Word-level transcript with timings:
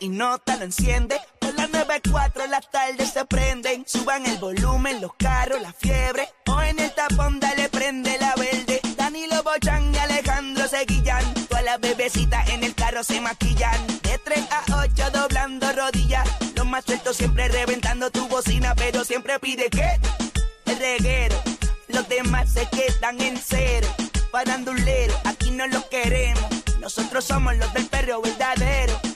y 0.00 0.08
nota 0.08 0.56
lo 0.56 0.64
enciende. 0.64 1.20
Por 1.38 1.54
las 1.54 1.70
94 1.70 2.46
las 2.46 2.70
tardes 2.70 3.12
se 3.12 3.24
prenden. 3.26 3.84
Suban 3.86 4.26
el 4.26 4.38
volumen, 4.38 5.00
los 5.00 5.14
carros, 5.14 5.60
la 5.60 5.72
fiebre. 5.72 6.28
O 6.46 6.60
en 6.62 6.78
el 6.80 6.92
tapón 6.92 7.38
dale 7.38 7.68
prende 7.68 8.18
la 8.18 8.34
verde. 8.34 8.80
Danilo 8.96 9.42
Bochan 9.42 9.94
y 9.94 9.98
Alejandro 9.98 10.66
Seguillan. 10.66 11.34
Todas 11.48 11.64
las 11.64 11.80
bebecitas 11.80 12.48
en 12.48 12.64
el 12.64 12.74
carro 12.74 13.04
se 13.04 13.20
maquillan. 13.20 13.86
De 14.02 14.18
3 14.18 14.44
a 14.50 14.82
8 14.82 15.10
doblando 15.12 15.70
rodillas. 15.72 16.28
Los 16.56 16.66
más 16.66 16.84
sueltos 16.84 17.16
siempre 17.16 17.48
reventando 17.48 18.10
tu 18.10 18.26
bocina. 18.28 18.74
Pero 18.74 19.04
siempre 19.04 19.38
pide 19.38 19.68
que 19.68 20.00
el 20.66 20.78
reguero. 20.78 21.36
Los 21.88 22.08
demás 22.08 22.52
se 22.52 22.66
quedan 22.68 23.20
en 23.20 23.36
cero. 23.36 23.88
Parandulero, 24.30 25.14
aquí 25.24 25.50
no 25.50 25.66
los 25.66 25.84
queremos. 25.86 26.44
Nosotros 26.80 27.24
somos 27.24 27.56
los 27.56 27.72
del 27.74 27.86
perro 27.86 28.22
verdadero. 28.22 29.09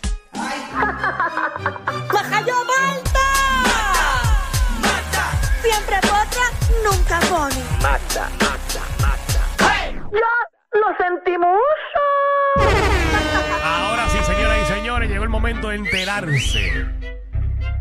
¡Majayo 2.13 2.55
Malta! 2.65 3.27
Siempre 5.63 5.97
potra, 6.03 6.47
nunca 6.85 7.21
pone. 7.29 7.63
¡Lo 10.73 10.89
sentimos! 10.99 11.59
Ahora 13.65 14.09
sí, 14.09 14.19
señoras 14.25 14.59
y 14.63 14.67
señores, 14.73 15.09
llegó 15.09 15.23
el 15.25 15.31
momento 15.31 15.69
de 15.69 15.77
enterarse 15.77 16.85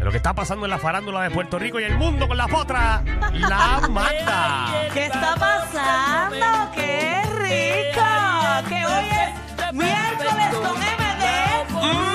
de 0.03 0.05
lo 0.05 0.11
que 0.11 0.17
está 0.17 0.33
pasando 0.33 0.65
en 0.65 0.71
la 0.71 0.79
farándula 0.79 1.21
de 1.21 1.31
Puerto 1.31 1.57
Rico 1.57 1.79
y 1.79 1.83
el 1.83 1.97
mundo 1.97 2.27
con 2.27 2.35
la 2.37 2.47
potra, 2.47 3.01
la 3.31 3.81
Magda. 3.89 4.89
¿Qué 4.93 5.05
está 5.05 5.35
pasando? 5.35 6.71
¡Qué 6.75 7.21
rico! 7.37 8.05
Que 8.67 8.85
hoy 8.85 9.09
es 9.09 9.73
miércoles 9.73 10.49
con 10.51 10.77
MD. 10.77 12.12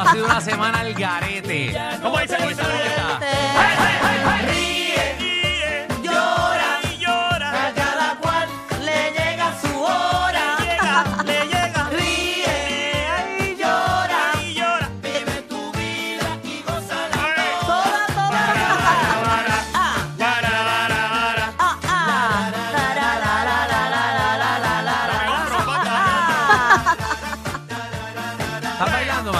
Ha 0.00 0.12
sido 0.12 0.24
una 0.26 0.40
semana 0.40 0.80
al 0.80 0.94
garete. 0.94 1.74
¿Cómo 2.02 2.18
dice? 2.18 2.36
¿Cómo 2.36 2.48
dice? 2.48 2.62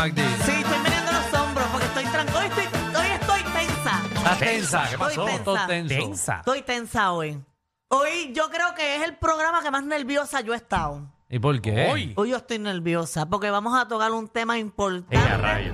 Magdi? 0.05 0.20
Sí, 0.20 0.52
estoy 0.52 0.78
mirando 0.80 1.12
los 1.12 1.41
hombros 1.41 1.66
porque 1.72 1.86
estoy 1.86 2.05
tranquila. 2.05 2.38
Hoy 2.38 2.47
estoy, 2.47 2.64
hoy 3.00 3.06
estoy 3.06 3.42
tensa. 3.42 4.02
¿Estás 4.14 4.38
tensa? 4.38 4.83
¿Qué 4.83 4.92
Estoy 4.92 4.98
pasó? 4.98 5.24
tensa. 5.24 5.44
Todo 5.44 5.66
tenso. 5.66 5.94
Tensa. 5.94 6.36
Estoy 6.36 6.62
tensa 6.62 7.12
hoy. 7.12 7.44
Hoy 7.88 8.32
yo 8.34 8.50
creo 8.50 8.75
que 8.75 8.97
es 8.97 9.02
el 9.02 9.16
programa 9.16 9.62
que 9.62 9.70
más 9.70 9.82
nerviosa 9.82 10.42
yo 10.42 10.52
he 10.52 10.56
estado. 10.56 11.10
¿Y 11.30 11.38
por 11.38 11.58
qué? 11.62 11.88
Hoy. 11.91 12.12
Hoy 12.16 12.30
yo 12.30 12.36
estoy 12.36 12.58
nerviosa 12.58 13.25
porque 13.30 13.48
vamos 13.48 13.80
a 13.80 13.88
tocar 13.88 14.12
un 14.12 14.28
tema 14.28 14.56
Ella, 14.56 14.66
importante 14.66 15.72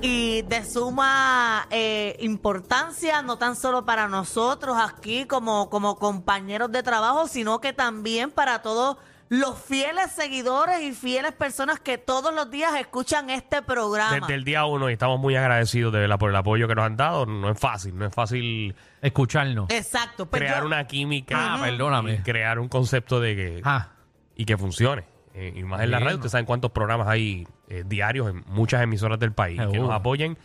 y 0.00 0.42
de 0.42 0.64
suma 0.64 1.68
eh, 1.70 2.16
importancia, 2.20 3.22
no 3.22 3.38
tan 3.38 3.54
solo 3.54 3.84
para 3.84 4.08
nosotros 4.08 4.76
aquí 4.80 5.26
como, 5.26 5.70
como 5.70 5.96
compañeros 5.96 6.72
de 6.72 6.82
trabajo, 6.82 7.28
sino 7.28 7.60
que 7.60 7.72
también 7.72 8.30
para 8.32 8.62
todos 8.62 8.96
los 9.34 9.58
fieles 9.58 10.12
seguidores 10.12 10.82
y 10.82 10.92
fieles 10.92 11.32
personas 11.32 11.80
que 11.80 11.96
todos 11.96 12.34
los 12.34 12.50
días 12.50 12.74
escuchan 12.78 13.30
este 13.30 13.62
programa. 13.62 14.20
Desde 14.20 14.34
el 14.34 14.44
día 14.44 14.66
uno 14.66 14.90
y 14.90 14.92
estamos 14.92 15.18
muy 15.18 15.34
agradecidos 15.36 15.90
de 15.90 16.00
verdad 16.00 16.18
por 16.18 16.28
el 16.28 16.36
apoyo 16.36 16.68
que 16.68 16.74
nos 16.74 16.84
han 16.84 16.98
dado. 16.98 17.24
No 17.24 17.48
es 17.50 17.58
fácil, 17.58 17.96
no 17.96 18.04
es 18.04 18.14
fácil 18.14 18.74
Escucharnos. 19.00 19.70
Exacto. 19.70 20.26
pues 20.26 20.42
crear 20.42 20.60
yo- 20.60 20.66
una 20.66 20.86
química, 20.86 21.54
Ah, 21.54 21.60
perdóname. 21.62 22.12
y 22.14 22.18
crear 22.18 22.58
un 22.58 22.68
concepto 22.68 23.20
de 23.20 23.34
que 23.34 23.60
Ah, 23.64 23.88
y 24.36 24.44
que 24.44 24.58
funcione. 24.58 25.04
Eh, 25.32 25.54
y 25.56 25.62
más 25.62 25.80
en 25.80 25.90
la 25.92 25.98
radio, 25.98 26.16
ustedes 26.16 26.32
saben 26.32 26.44
cuántos 26.44 26.72
programas 26.72 27.08
hay 27.08 27.48
eh, 27.68 27.84
diarios 27.86 28.28
en 28.28 28.44
muchas 28.48 28.82
emisoras 28.82 29.18
del 29.18 29.32
país 29.32 29.58
que 29.72 29.78
nos 29.78 29.92
apoyen 29.92 30.36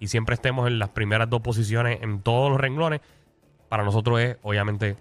y 0.00 0.08
siempre 0.08 0.34
estemos 0.34 0.66
en 0.66 0.78
las 0.78 0.90
primeras 0.90 1.30
dos 1.30 1.40
posiciones 1.40 2.02
en 2.02 2.20
todos 2.20 2.50
los 2.50 2.60
renglones. 2.60 3.00
Para 3.70 3.84
nosotros 3.84 4.20
es, 4.20 4.36
obviamente, 4.42 4.96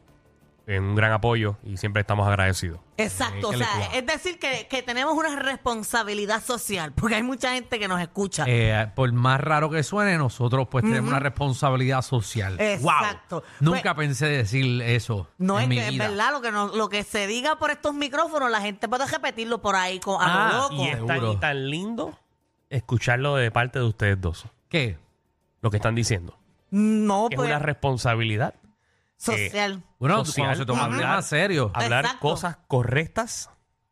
eh, 0.66 0.79
un 0.79 0.96
gran 0.96 1.12
apoyo 1.12 1.57
y 1.63 1.75
siempre 1.78 2.01
estamos 2.01 2.28
agradecidos. 2.28 2.79
Exacto, 2.96 3.38
Eh, 3.38 3.46
o 3.47 3.50
¿qué 3.51 3.57
le 3.57 3.66
sea, 3.66 3.85
es 3.96 4.06
decir, 4.06 4.40
que, 4.40 4.68
que 4.69 4.81
tenemos 4.81 5.13
una 5.16 5.35
responsabilidad 5.35 6.41
social, 6.44 6.94
porque 6.94 7.16
hay 7.16 7.24
mucha 7.24 7.53
gente 7.53 7.79
que 7.79 7.88
nos 7.88 8.00
escucha. 8.00 8.46
eh, 8.47 8.90
por 8.96 9.12
más 9.12 9.41
raro 9.41 9.69
que 9.69 9.84
suene, 9.84 10.18
nosotros 10.18 10.68
pues 10.72 10.84
tenemos 10.85 11.09
una 11.09 11.19
responsabilidad 11.19 12.01
social. 12.01 12.56
Exacto. 12.62 13.41
Wow. 13.41 13.74
Nunca 13.74 13.94
Pues- 13.96 14.07
pensé 14.07 14.28
decir 14.28 14.81
eso 14.84 15.28
no 15.38 15.57
en 15.57 15.63
es 15.63 15.69
mi 15.69 15.75
que 15.75 15.81
es 15.85 15.91
vida. 15.91 16.07
verdad 16.07 16.31
lo 16.31 16.41
que 16.41 16.51
no- 16.51 16.68
lo 16.75 16.88
que 16.90 17.03
se 17.03 17.28
diga 17.28 17.57
por 17.57 17.72
estos 17.72 17.94
micrófonos, 17.94 18.50
la 18.50 18.62
gente 18.62 18.88
puede 18.88 19.06
repetirlo 19.06 19.62
por 19.62 19.75
ahí 19.75 20.00
con, 20.00 20.22
a 20.22 20.28
lo 20.28 20.34
Ah, 20.34 20.57
loco. 20.69 20.75
Y 20.84 20.88
es 20.88 21.06
tan, 21.06 21.28
y 21.28 21.35
tan 21.38 21.69
lindo 21.69 22.18
escucharlo 22.69 23.35
de 23.35 23.51
parte 23.51 23.80
de 23.80 23.85
ustedes 23.85 24.19
dos, 24.22 24.45
¿Qué? 24.69 24.97
lo 25.62 25.69
que 25.72 25.78
están 25.78 25.95
diciendo. 25.95 26.38
No, 26.72 27.28
Es 27.30 27.35
pues, 27.35 27.50
una 27.50 27.59
responsabilidad 27.59 28.56
social. 29.23 29.84
Bueno, 30.00 30.25
Social. 30.25 30.47
cuando 30.47 30.61
se 30.61 30.66
toma 30.66 30.88
Ujú. 30.89 31.01
más 31.01 31.25
serio. 31.28 31.72
hablar 31.73 32.06
Exacto. 32.06 32.28
cosas 32.28 32.57
correctas 32.67 33.50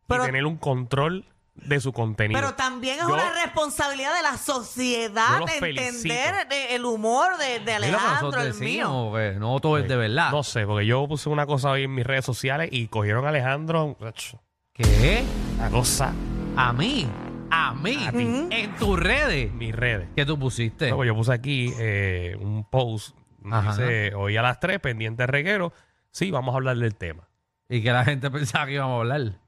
Pero- 0.07 0.23
y 0.23 0.25
tener 0.27 0.45
un 0.45 0.57
control 0.57 1.25
de 1.55 1.79
su 1.79 1.91
contenido. 1.93 2.39
Pero 2.39 2.55
también 2.55 2.95
es 2.99 3.01
Yo- 3.07 3.13
una 3.13 3.31
responsabilidad 3.43 4.15
de 4.15 4.23
la 4.23 4.31
yo 4.31 4.37
sociedad 4.37 5.39
los 5.39 5.51
de 5.51 5.59
felicito. 5.59 5.83
entender 6.13 6.47
de- 6.47 6.75
el 6.75 6.85
humor 6.85 7.37
de, 7.37 7.45
de 7.45 7.59
Mira, 7.59 7.75
Alejandro, 7.75 8.21
nosotros 8.31 8.43
el 8.45 8.53
mío. 8.65 8.85
decimos 8.85 9.17
que 9.17 9.39
no 9.39 9.59
todo 9.59 9.77
es 9.77 9.87
de 9.87 9.95
verdad. 9.97 10.31
No 10.31 10.43
sé, 10.43 10.65
porque 10.65 10.85
yo 10.85 11.07
puse 11.07 11.29
una 11.29 11.45
cosa 11.45 11.69
hoy 11.71 11.83
en 11.83 11.93
mis 11.93 12.05
redes 12.05 12.25
sociales 12.25 12.69
y 12.71 12.87
cogieron 12.87 13.25
a 13.25 13.29
Alejandro. 13.29 13.97
ach, 14.05 14.33
¿Qué? 14.73 15.23
Una 15.57 15.69
cosa 15.69 16.13
¿A 16.55 16.73
mí? 16.73 17.07
¿A 17.51 17.73
mí? 17.73 17.97
A 18.07 18.11
ti. 18.11 18.47
¿En 18.49 18.75
tus 18.77 18.97
redes? 18.97 19.51
mis 19.53 19.75
redes. 19.75 20.07
¿Qué 20.15 20.25
tú 20.25 20.39
pusiste? 20.39 20.87
Luego 20.87 21.03
yo 21.03 21.13
puse 21.15 21.33
aquí 21.33 21.73
eh, 21.77 22.37
un 22.39 22.63
post. 22.63 23.15
Dice, 23.41 24.13
hoy 24.15 24.37
a 24.37 24.41
las 24.41 24.59
3, 24.59 24.79
pendiente 24.79 25.25
reguero. 25.27 25.73
Sí, 26.11 26.29
vamos 26.31 26.53
a 26.53 26.57
hablar 26.57 26.77
del 26.77 26.95
tema. 26.95 27.27
Y 27.69 27.81
que 27.81 27.91
la 27.91 28.03
gente 28.05 28.29
pensaba 28.31 28.65
que 28.67 28.73
íbamos 28.73 28.97
a 28.97 28.99
hablar. 28.99 29.39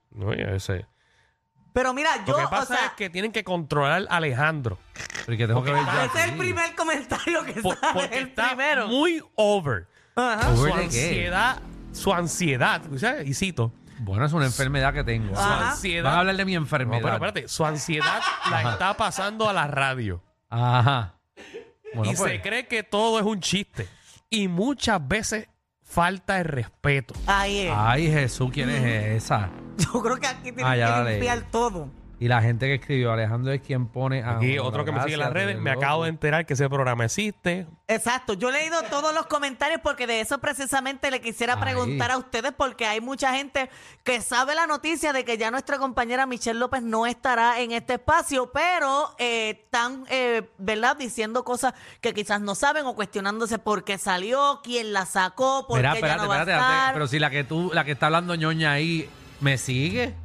ese- 0.49 0.85
Pero 1.73 1.93
mira, 1.93 2.09
yo, 2.25 2.33
Lo 2.33 2.37
que 2.39 2.45
o 2.45 2.49
pasa 2.49 2.75
sea, 2.75 2.85
es 2.87 2.91
que 2.93 3.09
tienen 3.09 3.31
que 3.31 3.43
controlar 3.43 4.05
a 4.09 4.17
Alejandro. 4.17 4.77
Porque 5.25 5.47
tengo 5.47 5.63
que 5.63 5.71
ver 5.71 5.81
ese 6.05 6.19
es 6.19 6.31
el 6.31 6.37
primer 6.37 6.75
comentario 6.75 7.43
que 7.45 7.53
por- 7.61 7.77
sale, 7.77 7.93
porque 7.93 8.17
el 8.17 8.27
está 8.29 8.47
primero. 8.49 8.87
muy 8.87 9.23
over. 9.35 9.87
Ajá. 10.15 10.49
¿Over 10.49 10.57
Su 10.57 10.63
de 10.65 10.71
qué? 10.71 10.83
ansiedad, 10.85 11.61
su 11.91 12.13
ansiedad. 12.13 12.81
Y 13.25 13.33
cito, 13.33 13.71
Bueno, 13.99 14.25
es 14.25 14.33
una 14.33 14.45
enfermedad 14.45 14.93
que 14.93 15.03
tengo. 15.03 15.33
su 15.35 15.41
Ajá. 15.41 15.71
ansiedad. 15.71 16.03
Van 16.09 16.15
a 16.15 16.19
hablar 16.19 16.35
de 16.35 16.45
mi 16.45 16.53
No, 16.53 16.61
enfermedad. 16.61 17.01
pero 17.01 17.13
espérate, 17.15 17.47
su 17.47 17.65
ansiedad 17.65 18.21
la 18.51 18.71
está 18.73 18.95
pasando 18.95 19.47
a 19.49 19.53
la 19.53 19.67
radio. 19.67 20.21
Ajá. 20.49 21.15
Bueno, 21.95 22.11
y 22.11 22.15
pues. 22.15 22.31
se 22.31 22.41
cree 22.41 22.67
que 22.67 22.83
todo 22.83 23.19
es 23.19 23.25
un 23.25 23.39
chiste. 23.39 23.87
Y 24.29 24.47
muchas 24.47 25.05
veces 25.07 25.47
falta 25.81 26.39
el 26.39 26.45
respeto. 26.45 27.13
Ahí 27.27 27.59
es. 27.67 27.73
Ay, 27.75 28.11
Jesús, 28.11 28.49
¿quién 28.51 28.69
es 28.69 29.23
esa? 29.23 29.49
Yo 29.77 30.01
creo 30.01 30.17
que 30.17 30.27
aquí 30.27 30.43
tienen 30.51 30.65
Ah, 30.65 30.75
ya 30.75 30.89
la 30.89 30.97
que 30.97 31.03
leí. 31.03 31.13
limpiar 31.15 31.51
todo. 31.51 31.89
Y 32.23 32.29
la 32.29 32.41
gente 32.41 32.67
que 32.67 32.75
escribió, 32.75 33.11
Alejandro 33.11 33.51
es 33.51 33.59
quien 33.59 33.85
pone 33.87 34.23
a. 34.23 34.37
Aquí 34.37 34.57
otro 34.57 34.85
que 34.85 34.93
me 34.93 35.01
sigue 35.01 35.15
en 35.15 35.19
las 35.19 35.33
redes, 35.33 35.59
me 35.59 35.71
acabo 35.71 36.03
de 36.03 36.09
enterar 36.09 36.45
que 36.45 36.53
ese 36.53 36.69
programa 36.69 37.03
existe. 37.03 37.67
Exacto, 37.89 38.31
yo 38.31 38.47
he 38.47 38.53
leído 38.53 38.81
todos 38.83 39.13
los 39.13 39.25
comentarios 39.25 39.81
porque 39.83 40.07
de 40.07 40.21
eso 40.21 40.37
precisamente 40.37 41.11
le 41.11 41.19
quisiera 41.19 41.55
Ahí. 41.55 41.59
preguntar 41.59 42.11
a 42.11 42.17
ustedes 42.17 42.53
porque 42.55 42.85
hay 42.85 43.01
mucha 43.01 43.33
gente 43.33 43.69
que 44.05 44.21
sabe 44.21 44.55
la 44.55 44.67
noticia 44.67 45.11
de 45.11 45.25
que 45.25 45.37
ya 45.37 45.51
nuestra 45.51 45.77
compañera 45.79 46.25
Michelle 46.25 46.57
López 46.57 46.81
no 46.81 47.05
estará 47.05 47.59
en 47.59 47.73
este 47.73 47.95
espacio, 47.95 48.53
pero 48.53 49.13
eh, 49.17 49.59
están, 49.65 50.05
eh, 50.09 50.49
¿verdad?, 50.57 50.95
diciendo 50.95 51.43
cosas 51.43 51.73
que 51.99 52.13
quizás 52.13 52.39
no 52.39 52.55
saben 52.55 52.85
o 52.85 52.95
cuestionándose 52.95 53.59
por 53.59 53.83
qué 53.83 53.97
salió, 53.97 54.61
quién 54.63 54.93
la 54.93 55.05
sacó, 55.05 55.67
por 55.67 55.75
Mira, 55.75 55.91
qué 55.91 55.97
espérate, 55.97 56.19
ya 56.19 56.23
no 56.23 56.29
va 56.29 56.35
a 56.37 56.39
espérate, 56.39 56.63
estar. 56.63 56.93
Pero 56.93 57.07
si 57.07 57.19
la 57.19 57.29
que 57.29 57.43
tú, 57.43 57.71
la 57.73 57.83
que 57.83 57.91
está 57.91 58.05
hablando 58.05 58.33
ñoña 58.35 58.71
ahí, 58.71 59.09
¿me 59.41 59.57
sigue? 59.57 60.22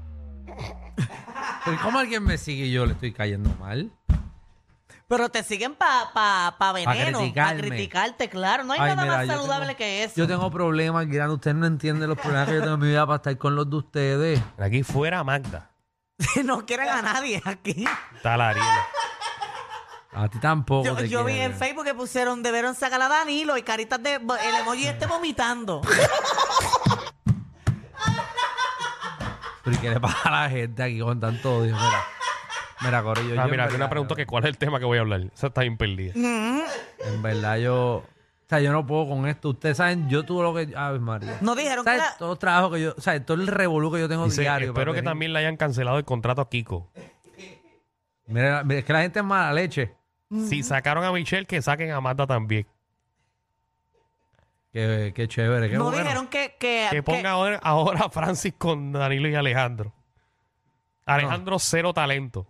Pero 1.65 1.79
¿cómo 1.83 1.99
alguien 1.99 2.25
me 2.25 2.39
sigue 2.39 2.67
y 2.67 2.73
yo 2.73 2.87
le 2.87 2.93
estoy 2.93 3.12
cayendo 3.12 3.50
mal? 3.61 3.91
Pero 5.09 5.31
te 5.31 5.43
siguen 5.43 5.75
para 5.75 6.12
pa, 6.12 6.56
pa 6.59 6.73
veneno, 6.73 6.95
para 6.95 7.12
criticarme. 7.15 7.61
criticarte, 7.69 8.29
claro. 8.29 8.65
No 8.65 8.75
hay 8.75 8.81
Ay, 8.81 8.91
nada 8.91 9.03
mira, 9.05 9.17
más 9.17 9.27
yo 9.27 9.33
saludable 9.33 9.67
tengo- 9.69 9.79
que 9.79 10.05
eso. 10.05 10.15
Yo 10.17 10.27
tengo 10.27 10.50
problemas 10.50 11.06
grandes. 11.09 11.37
Ustedes 11.37 11.56
no 11.56 11.67
entienden 11.67 12.11
los 12.11 12.19
problemas 12.19 12.49
que 12.49 12.55
yo 12.56 12.61
tengo 12.61 12.75
en 12.75 12.81
mi 12.81 12.89
vida 12.89 13.06
para 13.06 13.17
estar 13.17 13.39
con 13.39 13.56
los 13.56 13.71
de 13.71 13.77
ustedes. 13.77 14.41
Aquí 14.59 14.83
fuera 14.83 15.25
Magda. 15.25 15.71
no 16.45 16.67
quieren 16.67 16.89
a 16.91 17.00
nadie 17.00 17.41
aquí. 17.47 17.87
Está 18.17 18.37
la 18.37 18.50
Ariela. 18.50 18.87
A 20.12 20.29
ti 20.29 20.39
tampoco. 20.41 20.85
Yo, 20.85 20.97
te 20.97 21.09
yo 21.09 21.25
vi 21.25 21.33
quieren. 21.35 21.53
en 21.53 21.59
Facebook 21.59 21.85
que 21.85 21.95
pusieron, 21.95 22.43
debieron 22.43 22.75
sacar 22.75 23.00
a 23.00 23.09
Danilo 23.09 23.56
y 23.56 23.62
caritas 23.62 24.03
de 24.03 24.15
el 24.17 24.55
emoji 24.61 24.87
este 24.89 25.06
vomitando. 25.06 25.81
Pero 29.70 29.76
¿y 29.76 29.81
qué 29.81 29.91
le 29.91 30.00
pasa 30.00 30.29
a 30.29 30.43
la 30.44 30.50
gente 30.50 30.82
aquí 30.82 30.99
con 31.00 31.20
tanto 31.20 31.59
odio? 31.59 31.75
Mira, 31.76 32.05
mira, 32.82 33.03
Corillo. 33.03 33.35
yo 33.35 33.41
Ah, 33.41 33.44
en 33.44 33.50
mira, 33.50 33.65
aquí 33.65 33.73
una 33.75 33.79
verdad, 33.85 33.91
pregunta 33.91 34.15
que 34.15 34.26
cuál 34.26 34.44
es 34.44 34.49
el 34.50 34.59
tema 34.59 34.79
que 34.79 34.85
voy 34.85 34.99
a 34.99 35.00
hablar. 35.03 35.20
Esa 35.35 35.49
está 35.49 35.61
bien 35.62 35.76
perdida. 35.76 36.12
En 36.15 37.23
verdad, 37.23 37.56
yo. 37.59 37.97
O 37.97 38.05
sea, 38.49 38.61
yo 38.61 38.73
no 38.73 38.87
puedo 38.87 39.09
con 39.09 39.26
esto. 39.29 39.50
Ustedes 39.50 39.76
saben, 39.76 40.09
yo 40.09 40.25
tuve 40.25 40.43
lo 40.43 40.55
que. 40.55 40.73
Ay, 40.76 40.99
María. 40.99 41.37
No 41.43 41.55
dijeron 41.55 41.85
que 41.85 41.91
¿Sabes? 41.91 42.03
la- 42.12 42.17
Todo 42.17 42.32
el 42.32 42.38
trabajo 42.38 42.70
que 42.70 42.81
yo. 42.82 42.94
O 42.97 43.00
sea, 43.00 43.23
todo 43.25 43.37
el 43.41 43.47
revolú 43.47 43.93
que 43.93 44.00
yo 44.00 44.09
tengo 44.09 44.25
Dice, 44.25 44.41
diario. 44.41 44.69
espero 44.69 44.75
para 44.75 44.94
que 44.94 45.00
venir. 45.00 45.11
también 45.11 45.32
le 45.35 45.38
hayan 45.41 45.56
cancelado 45.59 45.99
el 45.99 46.05
contrato 46.05 46.41
a 46.41 46.49
Kiko. 46.49 46.91
Mira, 48.26 48.62
mira, 48.64 48.81
es 48.81 48.85
que 48.85 48.93
la 48.93 49.03
gente 49.03 49.19
es 49.21 49.25
mala 49.25 49.53
leche. 49.53 49.94
Si 50.49 50.62
sacaron 50.62 51.05
a 51.05 51.12
Michelle, 51.12 51.47
que 51.47 51.61
saquen 51.62 51.91
a 51.91 52.00
Marta 52.03 52.26
también. 52.26 52.67
Qué, 54.73 55.12
qué 55.15 55.29
chévere. 55.29 55.70
Qué 55.70 55.76
no 55.76 55.85
bueno. 55.85 55.99
dijeron 56.03 56.26
que, 56.29 56.56
que, 56.59 56.88
Que 56.91 57.03
ponga 57.03 57.31
ahora, 57.31 57.59
ahora 57.62 58.05
a 58.06 58.11
Francis 58.11 58.55
con 58.59 58.93
Danilo 58.93 59.29
y 59.29 59.35
Alejandro. 59.35 59.93
Alejandro, 61.06 61.59
cero 61.59 61.93
talento. 61.94 62.47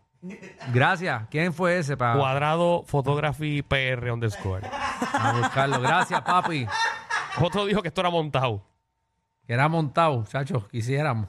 Gracias. 0.73 1.23
¿Quién 1.31 1.53
fue 1.55 1.79
ese 1.79 1.97
para 1.97 2.19
Cuadrado 2.19 2.83
Photography 2.85 3.63
PR 3.63 4.11
underscore. 4.11 4.69
buscarlo? 5.41 5.81
Gracias, 5.81 6.21
papi. 6.23 6.67
Otro 7.41 7.67
dijo 7.67 7.83
que 7.83 7.89
esto 7.89 8.01
era 8.01 8.11
montado. 8.11 8.65
Que 9.47 9.53
era 9.53 9.69
montado, 9.69 10.19
muchachos. 10.19 10.67
Quisiéramos. 10.69 11.29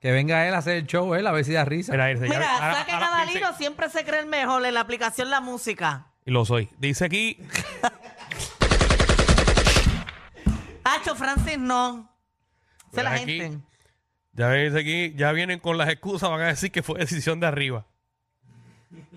Que 0.00 0.10
venga 0.10 0.46
él 0.48 0.54
a 0.54 0.58
hacer 0.58 0.76
el 0.78 0.86
show, 0.86 1.14
él, 1.14 1.26
a 1.26 1.32
ver 1.32 1.44
si 1.44 1.52
da 1.52 1.64
risa. 1.64 1.92
Mira, 1.92 2.12
Mira, 2.14 2.54
ahora- 2.56 2.74
saquen 2.74 2.94
ahora 2.96 3.06
a 3.22 3.24
dice- 3.26 3.38
Danilo, 3.40 3.56
siempre 3.56 3.88
se 3.88 4.04
cree 4.04 4.20
el 4.20 4.26
mejor 4.26 4.66
en 4.66 4.74
la 4.74 4.80
aplicación 4.80 5.30
La 5.30 5.40
Música. 5.40 6.08
Y 6.24 6.32
lo 6.32 6.44
soy. 6.44 6.68
Dice 6.78 7.04
aquí, 7.04 7.38
Francis, 11.16 11.58
no. 11.58 12.08
Sé 12.92 13.02
la 13.02 13.12
aquí. 13.12 13.38
gente. 13.38 13.64
ya 14.32 14.50
aquí, 14.78 15.14
ya 15.16 15.32
vienen 15.32 15.58
con 15.58 15.76
las 15.78 15.88
excusas, 15.88 16.28
van 16.30 16.42
a 16.42 16.46
decir 16.46 16.70
que 16.70 16.82
fue 16.82 16.98
decisión 17.00 17.40
de 17.40 17.46
arriba. 17.46 17.86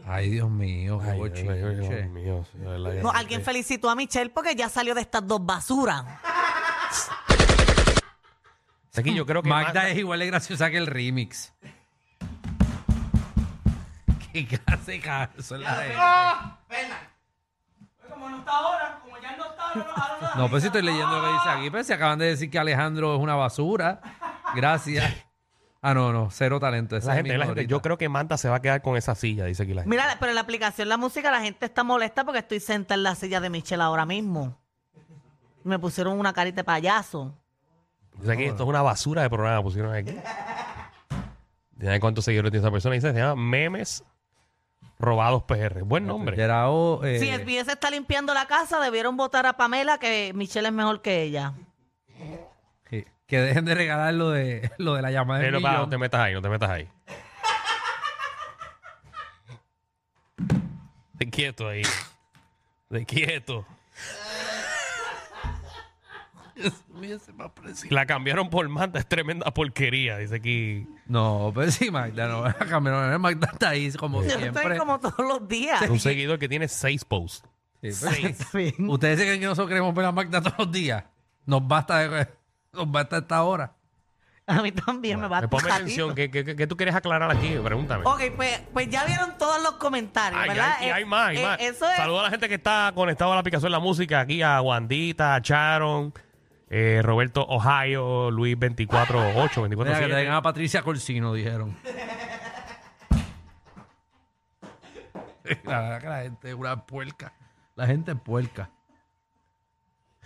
Ay, 0.06 0.30
Dios 0.32 0.50
mío, 0.50 1.00
qué 1.04 1.12
Ay, 1.12 1.18
bochinche. 1.20 1.54
Dios 1.54 2.10
mío, 2.10 2.46
Dios 2.54 3.04
No, 3.04 3.12
alguien 3.12 3.44
felicitó 3.44 3.90
a 3.90 3.96
Michelle 3.96 4.32
porque 4.32 4.56
ya 4.56 4.68
salió 4.70 4.96
de 4.96 5.02
estas 5.02 5.26
dos 5.28 5.46
basuras. 5.46 6.04
Aquí 8.98 9.14
yo 9.14 9.26
creo 9.26 9.44
que 9.44 9.50
Magda 9.50 9.74
Magda- 9.84 9.90
es 9.90 9.98
igual 10.00 10.20
de 10.20 10.26
graciosa 10.28 10.70
que 10.72 10.78
el 10.78 10.88
remix. 10.88 11.54
Qué 14.34 14.46
clase 14.48 14.92
de 14.94 15.00
caso 15.00 15.58
la 15.58 15.80
de- 15.80 15.94
Como 18.10 18.30
no 18.30 18.40
está 18.40 18.52
ahora, 18.52 18.79
no 20.36 20.50
pues 20.50 20.64
si 20.64 20.68
estoy 20.68 20.82
leyendo 20.82 21.20
lo 21.20 21.28
que 21.28 21.34
dice 21.34 21.50
aquí, 21.50 21.70
pero 21.70 21.84
si 21.84 21.94
acaban 21.94 22.20
de 22.20 22.26
decir 22.26 22.50
que 22.50 22.60
Alejandro 22.60 23.16
es 23.16 23.22
una 23.22 23.36
basura. 23.36 24.02
Gracias. 24.56 25.14
Ah, 25.82 25.94
no, 25.94 26.12
no, 26.12 26.30
cero 26.30 26.60
talento. 26.60 26.98
Esa 26.98 27.10
la 27.10 27.16
gente, 27.16 27.38
la 27.38 27.46
gente, 27.46 27.66
yo 27.66 27.82
creo 27.82 27.98
que 27.98 28.10
Manta 28.10 28.38
se 28.38 28.50
va 28.50 28.58
a 28.58 28.62
quedar 28.62 28.82
con 28.82 28.98
esa 28.98 29.16
silla, 29.16 29.46
dice 29.46 29.64
aquí 29.64 29.74
la 29.74 29.84
gente. 29.84 29.96
Mira, 29.96 30.18
pero 30.20 30.32
en 30.32 30.36
la 30.36 30.42
aplicación 30.42 30.90
La 30.90 30.98
Música 30.98 31.32
la 31.32 31.42
gente 31.42 31.66
está 31.66 31.84
molesta 31.84 32.26
porque 32.26 32.40
estoy 32.40 32.60
sentada 32.60 32.96
en 32.96 33.04
la 33.04 33.16
silla 33.16 33.40
de 33.40 33.50
Michelle 33.50 33.82
ahora 33.82 34.06
mismo. 34.06 34.58
Me 35.64 35.80
pusieron 35.80 36.20
una 36.20 36.34
carita 36.34 36.58
de 36.58 36.64
payaso. 36.66 37.34
Dice 38.18 38.34
aquí, 38.34 38.44
esto 38.44 38.64
es 38.64 38.70
una 38.70 38.82
basura 38.82 39.22
de 39.22 39.30
programa, 39.30 39.64
pusieron 39.64 39.94
aquí. 39.94 40.16
Cuántos 42.02 42.26
seguidores 42.26 42.52
tiene 42.52 42.66
esa 42.66 42.72
persona. 42.72 42.96
Dice, 42.96 43.14
se 43.14 43.18
llama 43.18 43.42
Memes 43.42 44.04
Robados 45.00 45.44
PR. 45.44 45.84
Buen 45.84 46.06
nombre. 46.06 46.36
Gerao, 46.36 47.04
eh, 47.06 47.20
Si 47.20 47.28
SBS 47.32 47.70
está 47.72 47.90
limpiando 47.90 48.34
la 48.34 48.46
casa, 48.48 48.82
debieron 48.82 49.16
votar 49.16 49.46
a 49.46 49.54
Pamela 49.54 49.98
que 49.98 50.34
Michelle 50.36 50.68
es 50.68 50.74
mejor 50.74 51.02
que 51.02 51.22
ella. 51.24 51.54
que, 52.84 53.08
que 53.26 53.40
dejen 53.40 53.64
de 53.64 53.76
regalar 53.76 54.14
lo 54.14 54.30
de, 54.32 54.70
lo 54.78 54.96
de 54.96 55.02
la 55.02 55.12
llamada 55.12 55.40
del 55.40 55.52
Pero 55.52 55.62
para, 55.62 55.74
no 55.76 55.80
millón. 55.80 55.90
te 55.92 55.98
metas 55.98 56.20
ahí, 56.22 56.34
no 56.34 56.42
te 56.42 56.50
metas 56.50 56.70
ahí. 56.70 56.90
De 61.14 61.30
quieto 61.30 61.68
ahí. 61.70 61.82
De 62.90 63.06
quieto. 63.06 63.66
La 67.90 68.06
cambiaron 68.06 68.50
por 68.50 68.68
Manta, 68.70 69.00
es 69.00 69.08
tremenda 69.08 69.52
porquería, 69.54 70.18
dice 70.18 70.36
aquí. 70.36 70.88
No, 71.08 71.52
pues 71.54 71.76
sí, 71.76 71.90
Magda, 71.92 72.28
no. 72.28 72.42
Magda, 72.82 73.18
Magda 73.18 73.50
está 73.54 73.70
ahí 73.70 73.92
como 73.94 74.24
Yo 74.24 74.30
siempre. 74.38 74.62
estoy 74.64 74.78
como 74.78 75.00
todos 75.00 75.20
los 75.20 75.48
días. 75.48 75.82
Un 75.90 76.00
seguidor 76.00 76.40
que 76.40 76.50
tiene 76.50 76.68
seis 76.68 77.06
posts. 77.06 77.44
Sí, 77.82 77.90
pues, 78.02 78.38
Seis. 78.52 78.76
Ustedes 78.80 79.20
se 79.20 79.26
creen 79.26 79.40
que 79.40 79.46
nosotros 79.46 79.70
queremos 79.70 79.94
ver 79.96 80.06
a 80.06 80.12
Magda 80.12 80.42
todos 80.42 80.58
los 80.58 80.72
días. 80.72 81.04
Nos 81.46 81.66
basta, 81.68 82.28
nos 82.74 82.92
basta 82.92 83.18
esta 83.20 83.42
hora. 83.44 83.74
A 84.46 84.64
mí 84.64 84.72
también 84.72 85.20
me 85.20 85.28
va 85.28 85.38
a 85.38 85.42
ponme 85.48 85.62
tocar. 85.62 85.82
atención, 85.82 86.16
¿qué, 86.16 86.32
qué, 86.32 86.44
qué- 86.44 86.56
qué 86.56 86.66
tú 86.66 86.76
quieres 86.76 86.96
aclarar 86.96 87.30
aquí? 87.30 87.56
Pregúntame. 87.64 88.04
Ok, 88.06 88.22
pues, 88.36 88.60
pues 88.74 88.90
ya 88.90 89.06
vieron 89.06 89.38
todos 89.38 89.62
los 89.62 89.74
comentarios, 89.74 90.42
Ay, 90.42 90.50
¿verdad? 90.50 90.76
ay, 90.80 90.88
y 90.88 90.90
hay 90.90 91.04
Eh, 91.04 91.06
más, 91.06 91.28
hay 91.30 91.38
eh, 91.38 91.44
más. 91.44 91.60
Eso 91.62 91.88
es. 91.88 91.96
Saludos 91.98 92.22
a 92.22 92.24
la 92.24 92.30
gente 92.32 92.50
que 92.50 92.56
está 92.56 92.92
conectado 92.96 93.32
a 93.32 93.36
la 93.36 93.42
aplicación 93.42 93.68
de 93.68 93.78
la 93.78 93.80
música. 93.80 94.22
Aquí 94.22 94.42
a 94.42 94.60
Wandita, 94.62 95.36
a 95.36 95.42
Charon, 95.44 96.12
eh, 96.70 97.02
Roberto 97.04 97.46
Ohio, 97.48 98.32
Luis 98.32 98.58
248, 98.60 99.62
Mira, 99.62 99.64
que 99.70 99.76
24 99.76 100.08
traigan 100.08 100.36
a 100.36 100.42
Patricia 100.42 100.82
Corsino, 100.84 101.34
dijeron. 101.34 101.76
la 105.64 105.82
verdad 105.82 106.02
que 106.02 106.08
la 106.08 106.22
gente 106.22 106.50
es 106.50 106.56
una 106.56 106.86
puerca. 106.86 107.34
La 107.76 107.88
gente 107.88 108.12
es 108.12 108.20
puerca. 108.20 108.70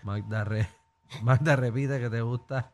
Magda, 0.04 0.44
re, 0.44 0.68
Magda 1.22 1.56
repite 1.56 2.00
que 2.00 2.10
te 2.10 2.22
gusta. 2.22 2.72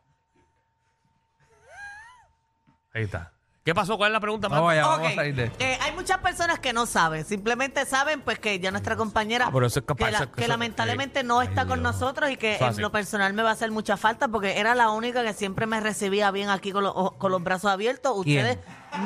Ahí 2.92 3.04
está. 3.04 3.32
¿Qué 3.62 3.74
pasó? 3.74 3.98
¿Cuál 3.98 4.10
es 4.10 4.12
la 4.14 4.20
pregunta? 4.20 4.48
Vamos 4.48 4.64
Marta? 4.64 4.80
allá, 4.80 4.86
Ok, 4.86 4.96
vamos 4.96 5.12
a 5.12 5.14
salir 5.16 5.34
de 5.34 5.44
esto. 5.44 5.56
eh, 5.64 5.78
hay 5.82 5.92
muchas 5.92 6.18
personas 6.18 6.58
que 6.60 6.72
no 6.72 6.86
saben, 6.86 7.26
simplemente 7.26 7.84
saben 7.84 8.22
pues 8.22 8.38
que 8.38 8.58
ya 8.58 8.70
nuestra 8.70 8.96
compañera 8.96 9.46
Ah, 9.48 9.50
pero 9.52 9.66
eso 9.66 9.80
es 9.80 9.84
capaz, 9.86 10.06
que, 10.06 10.10
la- 10.12 10.18
eso- 10.18 10.32
que 10.32 10.40
eso- 10.42 10.48
lamentablemente 10.48 11.22
no 11.24 11.42
está 11.42 11.66
con 11.66 11.82
nosotros 11.82 12.30
y 12.30 12.38
que 12.38 12.54
Eso 12.54 12.64
en 12.64 12.70
así. 12.70 12.80
lo 12.80 12.90
personal 12.90 13.34
me 13.34 13.42
va 13.42 13.50
a 13.50 13.52
hacer 13.52 13.70
mucha 13.70 13.98
falta 13.98 14.28
porque 14.28 14.58
era 14.58 14.74
la 14.74 14.88
única 14.90 15.22
que 15.22 15.34
siempre 15.34 15.66
me 15.66 15.78
recibía 15.80 16.30
bien 16.30 16.48
aquí 16.48 16.72
con 16.72 16.84
los, 16.84 16.94
ojos- 16.96 17.12
con 17.18 17.30
los 17.32 17.42
brazos 17.44 17.70
abiertos. 17.70 18.14
¿Quién? 18.24 18.46
Ustedes, 18.46 18.58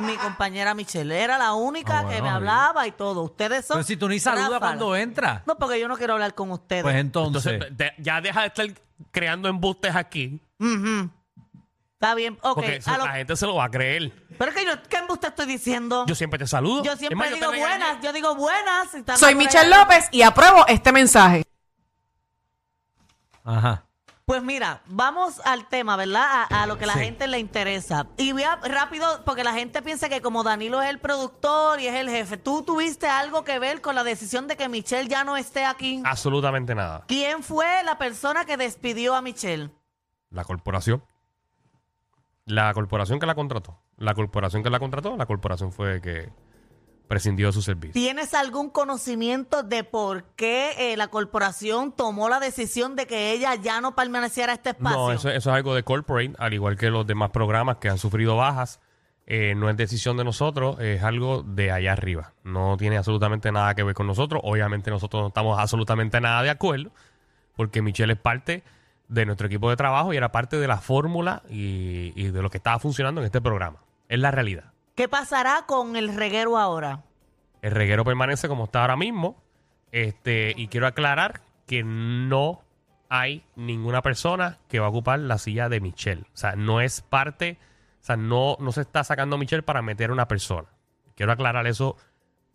mi 0.06 0.14
compañera 0.16 0.72
Michelle, 0.74 1.20
era 1.20 1.36
la 1.36 1.52
única 1.54 1.98
Ah, 1.98 2.02
que 2.02 2.06
bueno, 2.20 2.24
me 2.24 2.30
hablaba 2.30 2.86
y 2.86 2.92
todo. 2.92 3.22
Ustedes 3.22 3.66
son 3.66 3.78
Pero 3.78 3.86
si 3.86 3.96
tú 3.96 4.08
ni 4.08 4.20
saludas 4.20 4.60
cuando 4.60 4.94
entras. 4.94 5.42
No, 5.46 5.56
porque 5.58 5.80
yo 5.80 5.88
no 5.88 5.96
quiero 5.96 6.12
hablar 6.12 6.34
con 6.34 6.52
ustedes. 6.52 6.84
Pues 6.84 6.94
entonces. 6.94 7.44
Entonces, 7.54 7.76
te- 7.76 7.94
ya 7.98 8.20
deja 8.20 8.42
de 8.42 8.46
estar 8.46 8.66
creando 9.10 9.48
embustes 9.48 9.96
aquí. 9.96 10.40
Ujú. 10.60 11.10
Está 12.04 12.14
bien, 12.14 12.38
ok. 12.42 12.54
Porque 12.54 12.82
se- 12.82 12.90
a 12.90 12.98
lo- 12.98 13.06
la 13.06 13.12
gente 13.12 13.36
se 13.36 13.46
lo 13.46 13.54
va 13.56 13.64
a 13.64 13.70
creer. 13.70 14.12
Pero 14.38 14.50
es 14.50 14.56
que 14.56 14.64
yo, 14.66 14.72
¿qué 14.88 14.96
embuste 14.98 15.26
estoy 15.28 15.46
diciendo? 15.46 16.04
Yo 16.06 16.14
siempre 16.14 16.38
te 16.38 16.46
saludo. 16.46 16.82
Yo 16.84 16.92
Es 16.92 16.98
siempre 16.98 17.16
más, 17.16 17.30
yo 17.30 17.36
digo 17.36 17.50
te 17.50 17.52
regañé. 17.56 17.78
buenas, 17.84 18.02
yo 18.02 18.12
digo 18.12 18.34
buenas. 18.34 18.90
si 18.90 18.98
están 18.98 19.18
Soy 19.18 19.34
por 19.34 19.42
Michelle. 19.44 19.68
López 19.70 20.08
y 20.12 20.22
apruebo 20.22 20.66
este 20.66 20.92
mensaje. 20.92 21.44
Ajá. 23.44 23.84
Pues 24.26 24.42
mira, 24.42 24.80
vamos 24.86 25.40
al 25.44 25.68
tema, 25.68 25.96
¿verdad? 25.96 26.46
A, 26.50 26.62
a 26.62 26.66
lo 26.66 26.78
que 26.78 26.86
la 26.86 26.94
Sí. 26.94 27.00
gente 27.00 27.26
le 27.26 27.38
interesa. 27.38 28.06
Y 28.16 28.32
voy 28.32 28.42
a 28.44 28.56
rápido, 28.56 29.22
porque 29.26 29.44
la 29.44 29.52
gente 29.52 29.82
piensa 29.82 30.08
que 30.08 30.22
como 30.22 30.42
Danilo 30.42 30.80
es 30.80 30.88
el 30.88 30.98
productor 30.98 31.78
y 31.80 31.88
es 31.88 31.94
el 31.94 32.08
jefe, 32.08 32.38
¿tú 32.38 32.62
tuviste 32.62 33.06
algo 33.06 33.44
que 33.44 33.58
ver 33.58 33.82
con 33.82 33.94
la 33.94 34.02
decisión 34.02 34.48
de 34.48 34.56
que 34.56 34.66
Michelle 34.70 35.08
ya 35.10 35.24
no 35.24 35.36
esté 35.36 35.66
aquí? 35.66 36.00
Absolutamente 36.06 36.74
nada. 36.74 37.04
¿Quién 37.06 37.42
fue 37.42 37.82
la 37.84 37.98
persona 37.98 38.46
que 38.46 38.56
despidió 38.56 39.14
a 39.14 39.20
Michelle? 39.20 39.70
La 40.30 40.44
corporación. 40.44 41.04
La 42.46 42.72
corporación 42.74 43.18
que 43.18 43.26
la 43.26 43.34
contrató. 43.34 43.78
La 43.96 44.14
corporación 44.14 44.62
que 44.62 44.70
la 44.70 44.78
contrató, 44.78 45.16
la 45.16 45.26
corporación 45.26 45.72
fue 45.72 46.00
que 46.00 46.30
prescindió 47.08 47.48
de 47.48 47.52
su 47.52 47.62
servicio. 47.62 47.92
¿Tienes 47.92 48.34
algún 48.34 48.70
conocimiento 48.70 49.62
de 49.62 49.84
por 49.84 50.24
qué 50.36 50.92
eh, 50.92 50.96
la 50.96 51.08
corporación 51.08 51.92
tomó 51.92 52.28
la 52.28 52.40
decisión 52.40 52.96
de 52.96 53.06
que 53.06 53.32
ella 53.32 53.54
ya 53.54 53.80
no 53.80 53.94
permaneciera 53.94 54.52
a 54.52 54.54
este 54.56 54.70
espacio? 54.70 54.98
No, 54.98 55.12
eso, 55.12 55.28
eso 55.28 55.50
es 55.50 55.56
algo 55.56 55.74
de 55.74 55.82
corporate, 55.82 56.34
al 56.38 56.54
igual 56.54 56.76
que 56.76 56.90
los 56.90 57.06
demás 57.06 57.30
programas 57.30 57.76
que 57.78 57.88
han 57.88 57.98
sufrido 57.98 58.36
bajas. 58.36 58.80
Eh, 59.26 59.54
no 59.56 59.70
es 59.70 59.76
decisión 59.78 60.18
de 60.18 60.24
nosotros, 60.24 60.78
es 60.80 61.02
algo 61.02 61.42
de 61.42 61.70
allá 61.70 61.92
arriba. 61.92 62.34
No 62.42 62.76
tiene 62.76 62.98
absolutamente 62.98 63.50
nada 63.52 63.74
que 63.74 63.82
ver 63.82 63.94
con 63.94 64.06
nosotros. 64.06 64.42
Obviamente 64.44 64.90
nosotros 64.90 65.22
no 65.22 65.28
estamos 65.28 65.58
absolutamente 65.58 66.20
nada 66.20 66.42
de 66.42 66.50
acuerdo, 66.50 66.90
porque 67.56 67.80
Michelle 67.80 68.12
es 68.12 68.18
parte 68.18 68.62
de 69.14 69.26
nuestro 69.26 69.46
equipo 69.46 69.70
de 69.70 69.76
trabajo 69.76 70.12
y 70.12 70.16
era 70.16 70.32
parte 70.32 70.58
de 70.58 70.68
la 70.68 70.78
fórmula 70.78 71.42
y, 71.48 72.12
y 72.16 72.30
de 72.30 72.42
lo 72.42 72.50
que 72.50 72.58
estaba 72.58 72.78
funcionando 72.78 73.20
en 73.20 73.26
este 73.26 73.40
programa. 73.40 73.78
Es 74.08 74.18
la 74.18 74.30
realidad. 74.30 74.72
¿Qué 74.94 75.08
pasará 75.08 75.64
con 75.66 75.96
el 75.96 76.14
reguero 76.14 76.58
ahora? 76.58 77.02
El 77.62 77.70
reguero 77.70 78.04
permanece 78.04 78.46
como 78.46 78.64
está 78.64 78.82
ahora 78.82 78.96
mismo. 78.96 79.42
Este, 79.90 80.52
y 80.56 80.68
quiero 80.68 80.86
aclarar 80.86 81.40
que 81.66 81.82
no 81.82 82.62
hay 83.08 83.44
ninguna 83.54 84.02
persona 84.02 84.58
que 84.68 84.80
va 84.80 84.86
a 84.86 84.90
ocupar 84.90 85.18
la 85.20 85.38
silla 85.38 85.68
de 85.68 85.80
Michelle. 85.80 86.22
O 86.34 86.36
sea, 86.36 86.56
no 86.56 86.80
es 86.80 87.00
parte, 87.00 87.58
o 88.02 88.04
sea, 88.04 88.16
no, 88.16 88.56
no 88.58 88.72
se 88.72 88.80
está 88.80 89.04
sacando 89.04 89.38
Michelle 89.38 89.62
para 89.62 89.82
meter 89.82 90.10
a 90.10 90.12
una 90.12 90.28
persona. 90.28 90.68
Quiero 91.14 91.32
aclarar 91.32 91.66
eso 91.66 91.96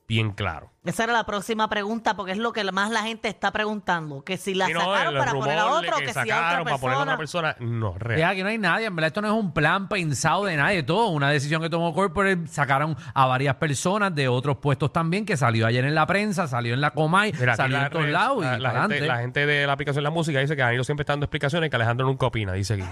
bien 0.09 0.31
claro. 0.31 0.71
Esa 0.83 1.03
era 1.03 1.13
la 1.13 1.23
próxima 1.23 1.69
pregunta 1.69 2.15
porque 2.15 2.31
es 2.31 2.39
lo 2.39 2.51
que 2.51 2.63
más 2.71 2.89
la 2.89 3.03
gente 3.03 3.27
está 3.27 3.51
preguntando. 3.51 4.23
Que 4.23 4.37
si 4.37 4.55
la 4.55 4.67
Y 4.67 4.73
no, 4.73 4.79
sacaron 4.79 5.13
el 5.13 5.19
para 5.19 5.31
poner 5.33 5.59
a 5.59 5.63
de 5.65 5.69
otro, 5.69 5.97
que, 5.97 6.11
si 6.11 6.17
a 6.17 6.23
otra 6.23 6.35
sacaron 6.35 6.63
para 6.65 6.77
poner 6.79 6.97
a 6.97 7.01
otra 7.01 7.17
persona. 7.17 7.53
persona, 7.53 7.69
no, 7.71 7.95
Es 7.95 8.01
real. 8.01 8.31
aquí 8.31 8.41
no 8.41 8.49
hay 8.49 8.57
nadie, 8.57 8.87
en 8.87 8.95
verdad 8.95 9.07
esto 9.09 9.21
no 9.21 9.27
es 9.27 9.33
un 9.35 9.53
plan 9.53 9.87
pensado 9.87 10.45
de 10.45 10.57
nadie, 10.57 10.81
todo 10.81 11.09
una 11.09 11.29
decisión 11.29 11.61
que 11.61 11.69
tomó 11.69 11.93
Corporate, 11.93 12.47
sacaron 12.47 12.97
a 13.13 13.25
varias 13.27 13.55
personas 13.57 14.15
de 14.15 14.27
otros 14.27 14.57
puestos 14.57 14.91
también, 14.91 15.27
que 15.27 15.37
salió 15.37 15.67
ayer 15.67 15.85
en 15.85 15.93
la 15.93 16.07
prensa, 16.07 16.47
salió 16.47 16.73
en 16.73 16.81
la 16.81 16.89
Comay, 16.89 17.31
Mira, 17.33 17.53
aquí 17.53 17.57
salió 17.57 17.77
la, 17.77 17.85
en 17.85 17.91
todos 17.91 18.07
lados 18.07 18.37
y 18.37 18.41
la, 18.41 18.51
gente, 18.51 18.65
adelante. 18.65 19.01
la 19.01 19.17
gente 19.17 19.45
de 19.45 19.67
la 19.67 19.73
aplicación 19.73 20.01
de 20.01 20.09
la 20.09 20.11
música 20.11 20.39
dice 20.39 20.55
que 20.55 20.63
Danilo 20.63 20.83
siempre 20.83 21.03
está 21.03 21.13
dando 21.13 21.25
explicaciones 21.25 21.67
y 21.67 21.69
que 21.69 21.75
Alejandro 21.75 22.07
nunca 22.07 22.25
opina, 22.25 22.53
dice 22.53 22.73
aquí. 22.73 22.83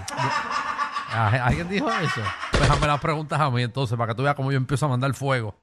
Ah, 1.10 1.46
¿Alguien 1.46 1.68
dijo 1.68 1.90
eso? 1.90 2.20
Déjame 2.60 2.86
las 2.86 3.00
preguntas 3.00 3.40
a 3.40 3.50
mí 3.50 3.62
entonces, 3.62 3.96
para 3.96 4.12
que 4.12 4.16
tú 4.16 4.22
veas 4.22 4.34
cómo 4.34 4.50
yo 4.50 4.56
empiezo 4.56 4.86
a 4.86 4.88
mandar 4.88 5.12
fuego. 5.14 5.54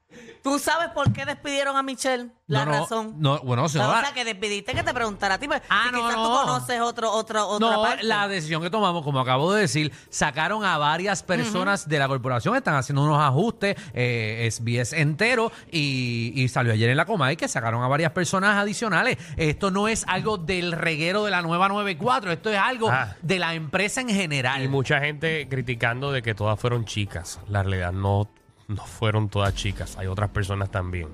¿Tú 0.41 0.59
sabes 0.59 0.89
por 0.89 1.11
qué 1.11 1.25
despidieron 1.25 1.75
a 1.75 1.83
Michelle? 1.83 2.29
La 2.47 2.63
No, 2.63 2.71
no, 2.71 2.79
razón. 2.81 3.15
no, 3.17 3.39
bueno, 3.39 3.67
si 3.67 3.79
no, 3.79 3.91
la- 3.91 4.01
sea, 4.01 4.13
que 4.13 4.23
despidiste 4.23 4.73
que 4.73 4.83
te 4.83 4.93
preguntara 4.93 5.35
a 5.35 5.37
ti. 5.39 5.47
pues, 5.47 5.61
Ah, 5.69 5.89
no, 5.91 5.97
quizás 5.97 6.15
no. 6.15 6.23
tú 6.23 6.45
conoces 6.45 6.79
otro, 6.81 7.11
otro, 7.11 7.47
otra 7.47 7.69
No, 7.69 7.81
parte. 7.81 8.03
la 8.03 8.27
decisión 8.29 8.61
que 8.61 8.69
tomamos, 8.69 9.03
como 9.03 9.19
acabo 9.19 9.51
de 9.51 9.61
decir, 9.61 9.91
sacaron 10.09 10.63
a 10.63 10.77
varias 10.77 11.23
personas 11.23 11.89
de 11.89 11.99
la 11.99 12.07
corporación, 12.07 12.55
están 12.55 12.75
haciendo 12.75 13.03
unos 13.03 13.19
ajustes, 13.21 13.75
eh, 13.93 14.47
SBS 14.49 14.93
entero, 15.01 15.51
y, 15.71 16.31
y 16.35 16.47
salió 16.47 16.71
ayer 16.73 16.89
en 16.91 16.97
la 16.97 17.05
Comay 17.05 17.35
que 17.35 17.47
sacaron 17.49 17.83
a 17.83 17.87
varias 17.87 18.11
personas 18.11 18.55
adicionales. 18.55 19.17
Esto 19.35 19.71
no 19.71 19.87
es 19.89 20.05
algo 20.07 20.37
del 20.37 20.71
reguero 20.71 21.25
de 21.25 21.31
la 21.31 21.41
nueva 21.41 21.67
94, 21.67 22.31
esto 22.31 22.51
es 22.51 22.57
algo 22.59 22.89
Ah. 22.89 23.15
de 23.21 23.39
la 23.39 23.55
empresa 23.55 23.99
en 23.99 24.09
general. 24.09 24.63
Y 24.63 24.67
mucha 24.69 24.99
gente 25.01 25.47
criticando 25.49 26.11
de 26.13 26.21
que 26.21 26.35
todas 26.35 26.57
fueron 26.59 26.84
chicas. 26.85 27.39
La 27.47 27.63
realidad 27.63 27.91
no, 27.91 28.29
no 28.67 28.85
fueron 28.85 29.29
todas 29.29 29.53
chicas. 29.55 29.97
Hay 29.97 30.07
otras 30.07 30.29
personas 30.29 30.69
también. 30.71 31.07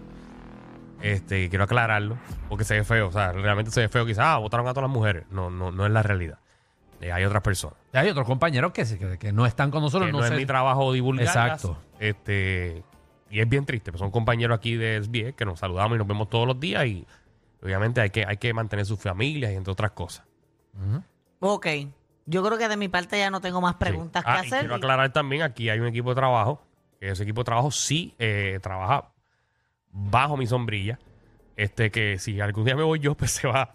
Este, 1.01 1.49
quiero 1.49 1.63
aclararlo, 1.63 2.17
porque 2.47 2.63
se 2.63 2.75
ve 2.75 2.83
feo. 2.83 3.07
O 3.07 3.11
sea, 3.11 3.31
realmente 3.31 3.71
se 3.71 3.81
ve 3.81 3.89
feo. 3.89 4.05
Quizás 4.05 4.25
ah, 4.27 4.37
votaron 4.37 4.67
a 4.67 4.71
todas 4.73 4.87
las 4.89 4.93
mujeres. 4.95 5.23
No, 5.31 5.49
no, 5.49 5.71
no 5.71 5.85
es 5.85 5.91
la 5.91 6.03
realidad. 6.03 6.37
Eh, 6.99 7.11
hay 7.11 7.23
otras 7.25 7.41
personas. 7.41 7.77
Y 7.91 7.97
Hay 7.97 8.09
otros 8.09 8.27
compañeros 8.27 8.71
que, 8.71 8.85
se- 8.85 8.99
que, 8.99 9.17
que 9.17 9.31
no 9.33 9.47
están 9.47 9.71
con 9.71 9.81
nosotros. 9.81 10.07
Que 10.07 10.11
no 10.11 10.19
no, 10.19 10.23
es 10.25 10.29
sé- 10.29 10.37
mi 10.37 10.45
trabajo 10.45 10.93
divulgarlas. 10.93 11.35
Exacto. 11.35 11.77
Este, 11.99 12.83
y 13.31 13.39
es 13.39 13.49
bien 13.49 13.65
triste. 13.65 13.91
Pues 13.91 13.99
son 13.99 14.11
compañeros 14.11 14.55
aquí 14.55 14.75
de 14.75 15.01
SBS 15.01 15.33
que 15.35 15.43
nos 15.45 15.59
saludamos 15.59 15.95
y 15.95 15.97
nos 15.97 16.07
vemos 16.07 16.29
todos 16.29 16.45
los 16.45 16.59
días. 16.59 16.85
Y 16.85 17.07
obviamente 17.63 18.01
hay 18.01 18.11
que, 18.11 18.23
hay 18.27 18.37
que 18.37 18.53
mantener 18.53 18.85
sus 18.85 18.99
familias 18.99 19.51
y 19.51 19.55
entre 19.55 19.71
otras 19.71 19.91
cosas. 19.91 20.23
Ok. 21.39 21.67
Yo 22.25 22.43
creo 22.43 22.57
que 22.57 22.67
de 22.67 22.77
mi 22.77 22.87
parte 22.87 23.17
ya 23.17 23.29
no 23.29 23.41
tengo 23.41 23.61
más 23.61 23.75
preguntas 23.75 24.23
Sí. 24.23 24.29
Ah, 24.31 24.41
que 24.41 24.45
y 24.45 24.47
hacer. 24.47 24.59
quiero 24.61 24.75
aclarar 24.75 25.11
también, 25.11 25.41
aquí 25.41 25.69
hay 25.69 25.79
un 25.79 25.87
equipo 25.87 26.09
de 26.09 26.15
trabajo, 26.15 26.61
ese 26.99 27.23
equipo 27.23 27.41
de 27.41 27.45
trabajo 27.45 27.71
sí 27.71 28.13
eh, 28.19 28.59
trabaja 28.61 29.09
bajo 29.91 30.37
mi 30.37 30.45
sombrilla. 30.47 30.99
Este 31.57 31.91
que 31.91 32.17
si 32.19 32.39
algún 32.39 32.63
día 32.65 32.75
me 32.75 32.83
voy 32.83 32.99
yo, 32.99 33.15
pues 33.17 33.31
se 33.31 33.47
va 33.47 33.73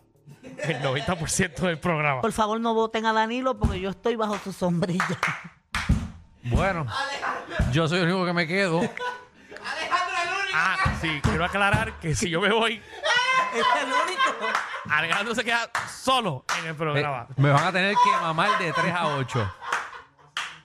el 0.58 0.80
90% 0.80 1.54
del 1.56 1.78
programa. 1.78 2.20
Por 2.20 2.32
favor, 2.32 2.60
no 2.60 2.72
voten 2.74 3.04
a 3.06 3.12
Danilo 3.12 3.58
porque 3.58 3.80
yo 3.80 3.90
estoy 3.90 4.16
bajo 4.16 4.38
su 4.38 4.52
sombrilla. 4.52 5.18
Bueno, 6.44 6.86
yo 7.72 7.88
soy 7.88 7.98
el 8.00 8.04
único 8.06 8.24
que 8.26 8.32
me 8.32 8.46
quedo. 8.46 8.80
Ah, 10.54 10.96
sí, 11.00 11.20
quiero 11.22 11.44
aclarar 11.44 11.98
que 12.00 12.14
si 12.14 12.30
yo 12.30 12.40
me 12.40 12.52
voy, 12.52 12.80
es 13.60 13.82
el 13.82 13.88
único. 13.92 14.46
Alejandro 14.90 15.34
se 15.34 15.44
queda 15.44 15.70
solo 15.88 16.44
en 16.58 16.64
el 16.66 16.70
Eh, 16.70 16.74
programa. 16.74 17.26
me 17.36 17.50
van 17.50 17.64
a 17.64 17.72
tener 17.72 17.94
que 17.94 18.10
mamar 18.20 18.58
de 18.58 18.72
3 18.72 18.94
a 18.94 19.06
8. 19.16 19.52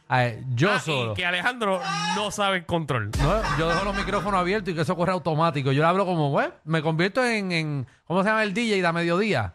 A 0.09 0.17
ver, 0.17 0.39
yo 0.55 0.73
Ah, 0.73 0.79
solo. 0.79 1.11
Y 1.13 1.15
que 1.15 1.25
Alejandro 1.25 1.81
no 2.15 2.31
sabe 2.31 2.57
el 2.57 2.65
control. 2.65 3.11
No, 3.19 3.57
yo 3.57 3.69
dejo 3.69 3.85
los 3.85 3.95
micrófonos 3.95 4.39
abiertos 4.41 4.73
y 4.73 4.75
que 4.75 4.81
eso 4.81 4.95
corre 4.97 5.13
automático. 5.13 5.71
Yo 5.71 5.81
le 5.81 5.87
hablo 5.87 6.05
como, 6.05 6.29
bueno, 6.31 6.53
me 6.65 6.81
convierto 6.81 7.23
en, 7.23 7.51
en- 7.53 7.87
¿cómo 8.05 8.21
se 8.21 8.27
llama 8.29 8.43
el 8.43 8.53
DJ 8.53 8.81
de 8.81 8.87
a 8.87 8.91
mediodía? 8.91 9.53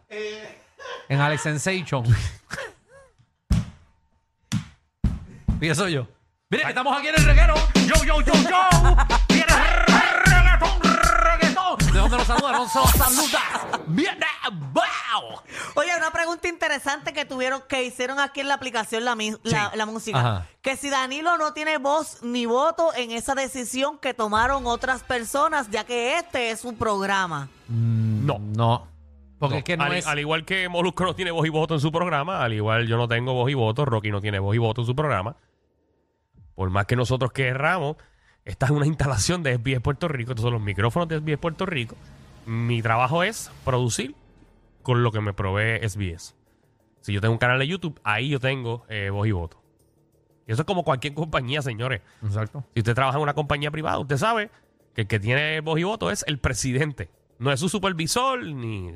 En 1.09 1.21
Alex 1.21 1.43
Sensation. 1.43 2.05
y 5.61 5.69
eso 5.69 5.89
yo. 5.89 6.07
Mire, 6.49 6.65
estamos 6.69 6.97
aquí 6.99 7.09
en 7.09 7.15
el 7.17 7.25
reguero. 7.25 7.55
Yo, 7.75 8.05
yo, 8.05 8.21
yo, 8.23 8.33
yo. 8.49 8.97
Dónde 11.97 12.17
nos 12.19 12.27
saluda? 12.27 12.53
¿Dónde 12.53 12.69
nos 12.75 12.91
saluda? 12.93 13.81
Viene, 13.89 14.27
wow. 14.73 15.41
Oye, 15.75 15.91
una 15.97 16.11
pregunta 16.11 16.49
interesante 16.49 17.13
que 17.13 17.25
tuvieron, 17.25 17.63
que 17.69 17.85
hicieron 17.85 18.19
aquí 18.21 18.41
en 18.41 18.49
la 18.49 18.55
aplicación 18.55 19.05
la, 19.05 19.15
mi- 19.15 19.35
la, 19.43 19.73
la 19.75 19.87
música. 19.87 20.19
Ajá. 20.19 20.47
Que 20.63 20.77
si 20.77 20.91
Danilo 20.91 21.37
no 21.39 21.53
tiene 21.53 21.79
voz 21.79 22.23
ni 22.23 22.47
voto 22.47 22.95
en 22.95 23.11
esa 23.13 23.35
decisión 23.35 23.99
que 23.99 24.15
tomaron 24.15 24.67
otras 24.67 25.03
personas, 25.03 25.71
ya 25.71 25.85
que 25.85 26.19
este 26.19 26.51
es 26.51 26.65
un 26.65 26.77
programa. 26.77 27.49
No. 27.69 28.39
No. 28.39 28.89
Porque 29.39 29.55
No. 29.55 29.59
es 29.59 29.65
que 29.65 29.77
no 29.77 29.85
al, 29.85 29.93
es... 29.95 30.07
al 30.07 30.19
igual 30.19 30.45
que 30.45 30.69
Molusco 30.69 31.05
no 31.05 31.15
tiene 31.15 31.31
voz 31.31 31.47
y 31.47 31.51
voto 31.51 31.75
en 31.75 31.81
su 31.81 31.93
programa, 31.93 32.43
al 32.43 32.53
igual 32.55 32.87
yo 32.87 32.97
no 32.97 33.07
tengo 33.07 33.35
voz 33.35 33.51
y 33.51 33.55
voto, 33.55 33.85
Rocky 33.85 34.11
no 34.11 34.21
tiene 34.21 34.39
voz 34.39 34.55
y 34.55 34.59
voto 34.59 34.81
en 34.81 34.87
su 34.87 34.97
programa. 34.97 35.37
Por 36.55 36.71
más 36.71 36.87
que 36.87 36.97
nosotros 36.97 37.33
querramos, 37.33 37.97
esta 38.47 38.67
es 38.67 38.73
una 38.73 38.87
instalación 38.87 39.43
de 39.43 39.57
SBS 39.57 39.81
Puerto 39.81 40.09
Rico, 40.09 40.31
estos 40.31 40.45
son 40.45 40.53
los 40.55 40.63
micrófonos 40.63 41.09
de 41.09 41.19
SBS 41.19 41.39
Puerto 41.39 41.67
Rico. 41.67 41.97
Mi 42.47 42.81
trabajo 42.81 43.25
es 43.25 43.51
producir 43.65 44.15
con 44.83 45.03
lo 45.03 45.11
que 45.11 45.21
me 45.21 45.35
provee 45.35 45.87
SBS. 45.87 46.37
Si 47.01 47.13
yo 47.13 47.21
tengo 47.21 47.33
un 47.33 47.39
canal 47.39 47.59
de 47.59 47.67
YouTube, 47.67 48.01
ahí 48.05 48.29
yo 48.29 48.39
tengo 48.39 48.85
eh, 48.89 49.11
voz 49.11 49.27
y 49.27 49.33
voto. 49.33 49.61
Y 50.47 50.53
eso 50.53 50.63
es 50.63 50.67
como 50.67 50.85
cualquier 50.85 51.13
compañía, 51.15 51.61
señores. 51.61 52.03
Exacto. 52.23 52.65
Si 52.73 52.81
usted 52.81 52.95
trabaja 52.95 53.19
en 53.19 53.25
una 53.25 53.35
compañía 53.35 53.73
privada, 53.73 53.99
usted 53.99 54.17
sabe 54.17 54.51
que 54.95 55.03
el 55.03 55.07
que 55.09 55.19
tiene 55.19 55.61
voz 55.61 55.81
y 55.81 55.83
voto 55.83 56.13
es 56.13 56.25
el 56.29 56.39
presidente. 56.39 57.11
No 57.41 57.51
es 57.51 57.59
su 57.59 57.69
supervisor 57.69 58.45
ni, 58.45 58.93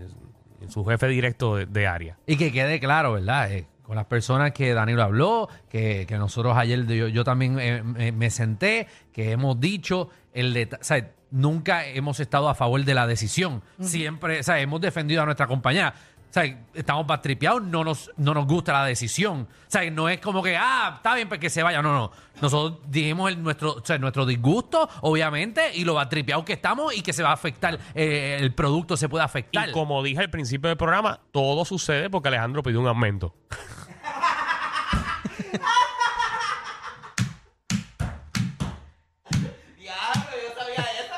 su 0.68 0.84
jefe 0.84 1.08
directo 1.08 1.56
de, 1.56 1.66
de 1.66 1.88
área. 1.88 2.18
Y 2.24 2.36
que 2.36 2.52
quede 2.52 2.78
claro, 2.78 3.14
¿verdad? 3.14 3.50
Eh, 3.50 3.66
con 3.90 3.96
las 3.96 4.06
personas 4.06 4.52
que 4.52 4.72
Danilo 4.72 5.02
habló, 5.02 5.48
que, 5.68 6.06
que 6.06 6.16
nosotros 6.16 6.56
ayer, 6.56 6.86
yo, 6.86 7.08
yo 7.08 7.24
también 7.24 7.58
eh, 7.58 7.82
me, 7.82 8.12
me 8.12 8.30
senté, 8.30 8.86
que 9.12 9.32
hemos 9.32 9.58
dicho, 9.58 10.10
el 10.32 10.68
o 10.72 10.76
sea, 10.80 11.10
nunca 11.32 11.84
hemos 11.84 12.20
estado 12.20 12.48
a 12.48 12.54
favor 12.54 12.84
de 12.84 12.94
la 12.94 13.08
decisión. 13.08 13.64
Siempre, 13.80 14.38
o 14.38 14.42
sea, 14.44 14.60
hemos 14.60 14.80
defendido 14.80 15.22
a 15.22 15.24
nuestra 15.24 15.48
compañía. 15.48 15.92
O 16.30 16.32
sea, 16.32 16.44
estamos 16.74 17.04
bastripeados, 17.04 17.64
no 17.64 17.82
nos, 17.82 18.12
no 18.16 18.32
nos 18.32 18.46
gusta 18.46 18.72
la 18.72 18.84
decisión. 18.84 19.48
O 19.50 19.64
sea, 19.66 19.90
no 19.90 20.08
es 20.08 20.20
como 20.20 20.40
que, 20.40 20.56
ah, 20.56 20.92
está 20.98 21.16
bien, 21.16 21.28
pues 21.28 21.40
que 21.40 21.50
se 21.50 21.60
vaya. 21.64 21.82
No, 21.82 21.92
no. 21.92 22.12
Nosotros 22.40 22.78
dijimos 22.88 23.32
el, 23.32 23.42
nuestro, 23.42 23.72
o 23.72 23.84
sea, 23.84 23.98
nuestro 23.98 24.24
disgusto, 24.24 24.88
obviamente, 25.00 25.74
y 25.74 25.84
lo 25.84 25.94
batripeados 25.94 26.44
que 26.44 26.52
estamos 26.52 26.96
y 26.96 27.02
que 27.02 27.12
se 27.12 27.24
va 27.24 27.30
a 27.30 27.32
afectar, 27.32 27.76
eh, 27.96 28.36
el 28.38 28.54
producto 28.54 28.96
se 28.96 29.08
puede 29.08 29.24
afectar. 29.24 29.70
Y 29.70 29.72
como 29.72 30.00
dije 30.04 30.20
al 30.20 30.30
principio 30.30 30.68
del 30.68 30.76
programa, 30.76 31.18
todo 31.32 31.64
sucede 31.64 32.08
porque 32.08 32.28
Alejandro 32.28 32.62
pidió 32.62 32.80
un 32.80 32.86
aumento. 32.86 33.34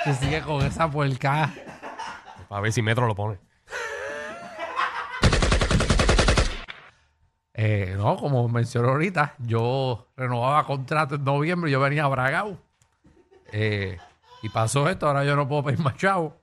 Que 0.04 0.14
sigue 0.14 0.42
con 0.42 0.64
esa 0.66 0.90
puerca. 0.90 1.52
A 2.50 2.60
ver 2.60 2.72
si 2.72 2.82
Metro 2.82 3.06
lo 3.06 3.14
pone. 3.14 3.38
Eh, 7.54 7.94
no, 7.96 8.16
como 8.16 8.48
mencionó 8.48 8.88
ahorita, 8.88 9.34
yo 9.38 10.08
renovaba 10.16 10.64
contrato 10.64 11.14
en 11.14 11.24
noviembre 11.24 11.70
y 11.70 11.72
yo 11.72 11.80
venía 11.80 12.04
a 12.04 12.08
Bragao. 12.08 12.58
Eh, 13.52 13.98
y 14.42 14.48
pasó 14.48 14.88
esto, 14.88 15.06
ahora 15.06 15.24
yo 15.24 15.36
no 15.36 15.46
puedo 15.46 15.64
pedir 15.64 15.78
más 15.78 15.96
chavo. 15.96 16.36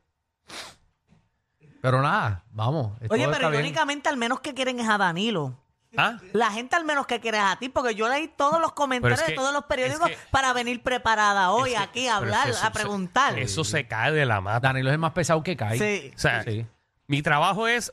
Pero 1.81 2.01
nada, 2.01 2.43
vamos. 2.51 2.97
Oye, 3.09 3.27
pero 3.27 3.49
bien. 3.49 3.61
irónicamente 3.61 4.07
al 4.07 4.17
menos 4.17 4.39
que 4.39 4.53
quieren 4.53 4.79
es 4.79 4.87
a 4.87 4.97
Danilo. 4.97 5.57
¿Ah? 5.97 6.17
La 6.33 6.51
gente 6.51 6.75
al 6.75 6.85
menos 6.85 7.07
que 7.07 7.19
quiere 7.19 7.37
es 7.39 7.43
a 7.43 7.55
ti, 7.57 7.67
porque 7.69 7.95
yo 7.95 8.07
leí 8.09 8.27
todos 8.27 8.61
los 8.61 8.73
comentarios 8.73 9.19
Pero 9.19 9.25
es 9.25 9.25
que- 9.27 9.31
de 9.33 9.35
todos 9.37 9.53
los 9.53 9.65
periódicos 9.65 10.09
es 10.09 10.17
que- 10.17 10.23
para 10.29 10.53
venir 10.53 10.83
preparada 10.83 11.49
hoy 11.51 11.71
Es 11.71 11.77
que- 11.77 11.83
aquí 11.83 12.07
a 12.07 12.17
hablar, 12.17 12.45
que 12.45 12.51
eso 12.51 12.63
a 12.63 12.67
se- 12.67 12.71
preguntar. 12.71 13.39
Eso 13.39 13.63
se 13.63 13.87
cae 13.87 14.11
de 14.11 14.25
la 14.25 14.39
mata. 14.39 14.59
Danilo 14.67 14.89
es 14.89 14.93
el 14.93 14.99
más 14.99 15.13
pesado 15.13 15.41
que 15.41 15.57
cae. 15.57 15.77
Sí. 15.79 16.11
O 16.15 16.19
sea, 16.19 16.43
Sí. 16.43 16.65
mi 17.07 17.21
trabajo 17.23 17.67
es 17.67 17.91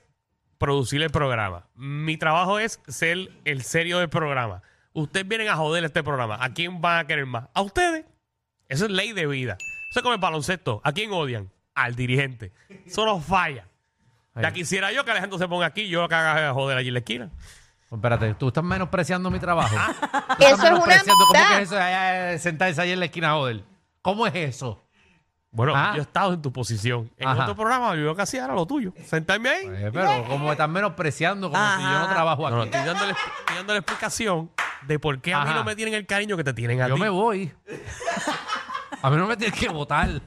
producir 0.58 1.02
el 1.02 1.10
programa. 1.10 1.66
Mi 1.74 2.16
trabajo 2.18 2.58
es 2.58 2.80
ser 2.86 3.30
el 3.44 3.62
serio 3.62 3.98
del 3.98 4.08
programa. 4.10 4.62
Ustedes 4.92 5.26
vienen 5.26 5.48
a 5.48 5.56
joder 5.56 5.84
este 5.84 6.02
programa. 6.02 6.38
¿A 6.42 6.52
quién 6.52 6.80
van 6.80 6.98
a 7.00 7.06
querer 7.06 7.26
más? 7.26 7.48
A 7.54 7.62
ustedes. 7.62 8.04
Eso 8.68 8.84
es 8.86 8.90
ley 8.90 9.12
de 9.12 9.26
vida. 9.26 9.56
Eso 9.90 10.00
es 10.00 10.02
como 10.02 10.14
el 10.14 10.20
baloncesto. 10.20 10.80
¿A 10.84 10.92
quién 10.92 11.12
odian? 11.12 11.50
Al 11.74 11.94
dirigente. 11.94 12.52
Eso 12.86 13.04
no 13.06 13.20
falla. 13.20 13.68
Ya 14.34 14.52
quisiera 14.52 14.92
yo 14.92 15.02
que 15.04 15.10
Alejandro 15.12 15.38
se 15.38 15.48
ponga 15.48 15.64
aquí 15.66 15.82
y 15.82 15.88
yo 15.88 16.02
lo 16.02 16.08
que 16.10 16.14
haga 16.14 16.52
joder 16.52 16.76
allí 16.76 16.88
en 16.88 16.94
la 16.94 17.00
esquina. 17.00 17.30
Espérate, 17.90 18.34
tú 18.34 18.48
estás 18.48 18.64
menospreciando 18.64 19.30
mi 19.30 19.38
trabajo. 19.38 19.74
Tú 20.38 20.44
estás 20.44 20.52
Eso 20.52 20.54
es 20.54 20.58
una 20.58 20.70
menospreciando, 20.70 21.24
¿Cómo 21.26 21.38
amistad. 21.38 21.56
que 21.56 21.62
es 22.34 22.34
eso? 22.36 22.42
Sentarse 22.42 22.80
ahí 22.82 22.90
en 22.92 22.98
la 23.00 23.06
esquina, 23.06 23.32
joder. 23.34 23.62
¿Cómo 24.02 24.26
es 24.26 24.34
eso? 24.34 24.82
Bueno, 25.52 25.72
Ah. 25.74 25.92
yo 25.94 26.00
he 26.00 26.02
estado 26.02 26.34
en 26.34 26.42
tu 26.42 26.52
posición. 26.52 27.10
En 27.16 27.28
Ajá. 27.28 27.42
otro 27.44 27.54
programa 27.56 27.94
yo 27.94 28.14
hacía 28.20 28.44
era 28.44 28.54
lo 28.54 28.66
tuyo. 28.66 28.92
Sentarme 29.06 29.48
ahí. 29.48 29.66
Eh, 29.66 29.90
pero 29.92 30.24
como 30.28 30.46
me 30.46 30.50
estás 30.52 30.68
menospreciando, 30.68 31.50
como 31.50 31.62
si 31.76 31.82
yo 31.82 31.88
no 31.88 31.96
Ajá. 31.96 32.12
trabajo 32.12 32.50
No, 32.50 32.56
no, 32.56 32.62
aquí. 32.62 32.70
estoy 32.76 32.86
dándole, 32.86 33.12
estoy 33.12 33.56
dándole 33.56 33.78
explicación 33.78 34.50
de 34.82 34.98
por 34.98 35.20
qué 35.20 35.32
a 35.32 35.38
mí 35.44 35.50
Ajá. 35.50 35.58
no 35.60 35.64
me 35.64 35.74
tienen 35.76 35.94
el 35.94 36.06
cariño 36.06 36.36
que 36.36 36.44
te 36.44 36.52
tienen 36.52 36.82
a 36.82 36.88
Yo 36.88 36.96
ti. 36.96 37.00
me 37.00 37.08
voy. 37.08 37.54
A 39.00 39.10
mí 39.10 39.16
no 39.16 39.26
me 39.26 39.36
tienes 39.36 39.58
que 39.58 39.68
votar. 39.68 40.20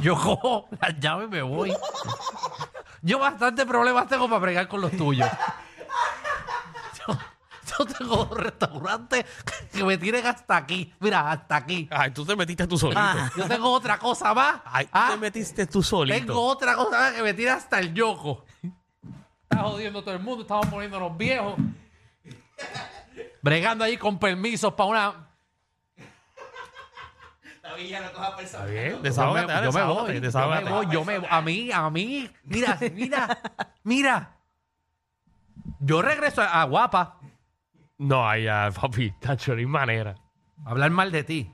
Yo 0.00 0.14
cojo 0.14 0.68
las 0.80 1.00
llaves 1.00 1.26
y 1.26 1.30
me 1.30 1.42
voy. 1.42 1.72
Yo 3.02 3.18
bastante 3.18 3.64
problemas 3.66 4.06
tengo 4.06 4.28
para 4.28 4.38
bregar 4.40 4.68
con 4.68 4.80
los 4.82 4.92
tuyos. 4.92 5.28
Yo, 7.70 7.76
yo 7.78 7.86
tengo 7.86 8.16
dos 8.16 8.30
restaurantes 8.30 9.24
que 9.72 9.84
me 9.84 9.96
tienen 9.98 10.26
hasta 10.26 10.56
aquí. 10.56 10.92
Mira, 11.00 11.30
hasta 11.30 11.56
aquí. 11.56 11.88
Ay, 11.90 12.10
tú 12.10 12.24
te 12.24 12.34
metiste 12.36 12.66
tú 12.66 12.78
solito. 12.78 13.00
Ah. 13.00 13.30
Yo 13.36 13.46
tengo 13.46 13.70
otra 13.70 13.98
cosa 13.98 14.34
más. 14.34 14.60
Ay, 14.64 14.84
tú 14.86 14.90
Ah, 14.94 15.08
te 15.12 15.16
metiste 15.18 15.66
tú 15.66 15.82
solito. 15.82 16.18
tengo 16.18 16.42
otra 16.42 16.74
cosa 16.74 16.98
más 16.98 17.12
que 17.12 17.22
me 17.22 17.34
tira 17.34 17.54
hasta 17.54 17.78
el 17.78 17.92
yoco. 17.94 18.44
Está 19.42 19.64
jodiendo 19.64 20.02
todo 20.02 20.14
el 20.14 20.20
mundo. 20.20 20.42
Estamos 20.42 20.66
poniéndonos 20.66 21.16
viejos. 21.16 21.54
Bregando 23.42 23.84
ahí 23.84 23.96
con 23.96 24.18
permisos 24.18 24.72
para 24.74 24.88
una. 24.88 25.26
Está 27.54 28.64
bien, 28.64 28.92
Yo 28.92 28.96
me, 28.98 29.02
desahógate, 29.08 29.46
dale, 29.52 29.66
yo 29.66 29.72
me 30.04 30.20
desahógate, 30.20 30.70
voy, 30.70 30.86
yo 30.90 31.04
me 31.04 31.18
voy, 31.18 31.20
yo 31.20 31.22
me 31.22 31.28
a 31.30 31.40
mí, 31.40 31.70
a 31.72 31.88
mí, 31.88 32.30
mira, 32.44 32.78
mira, 32.92 33.38
mira. 33.84 34.36
Yo 35.78 36.02
regreso 36.02 36.42
a, 36.42 36.60
a 36.62 36.64
Guapa 36.64 37.18
No, 38.00 38.26
ay, 38.26 38.44
ya, 38.44 38.70
papi, 38.74 39.10
tacho, 39.20 39.52
no 39.52 39.58
hay 39.58 39.66
manera. 39.66 40.14
hablar 40.64 40.90
mal 40.90 41.12
de 41.12 41.22
ti, 41.22 41.52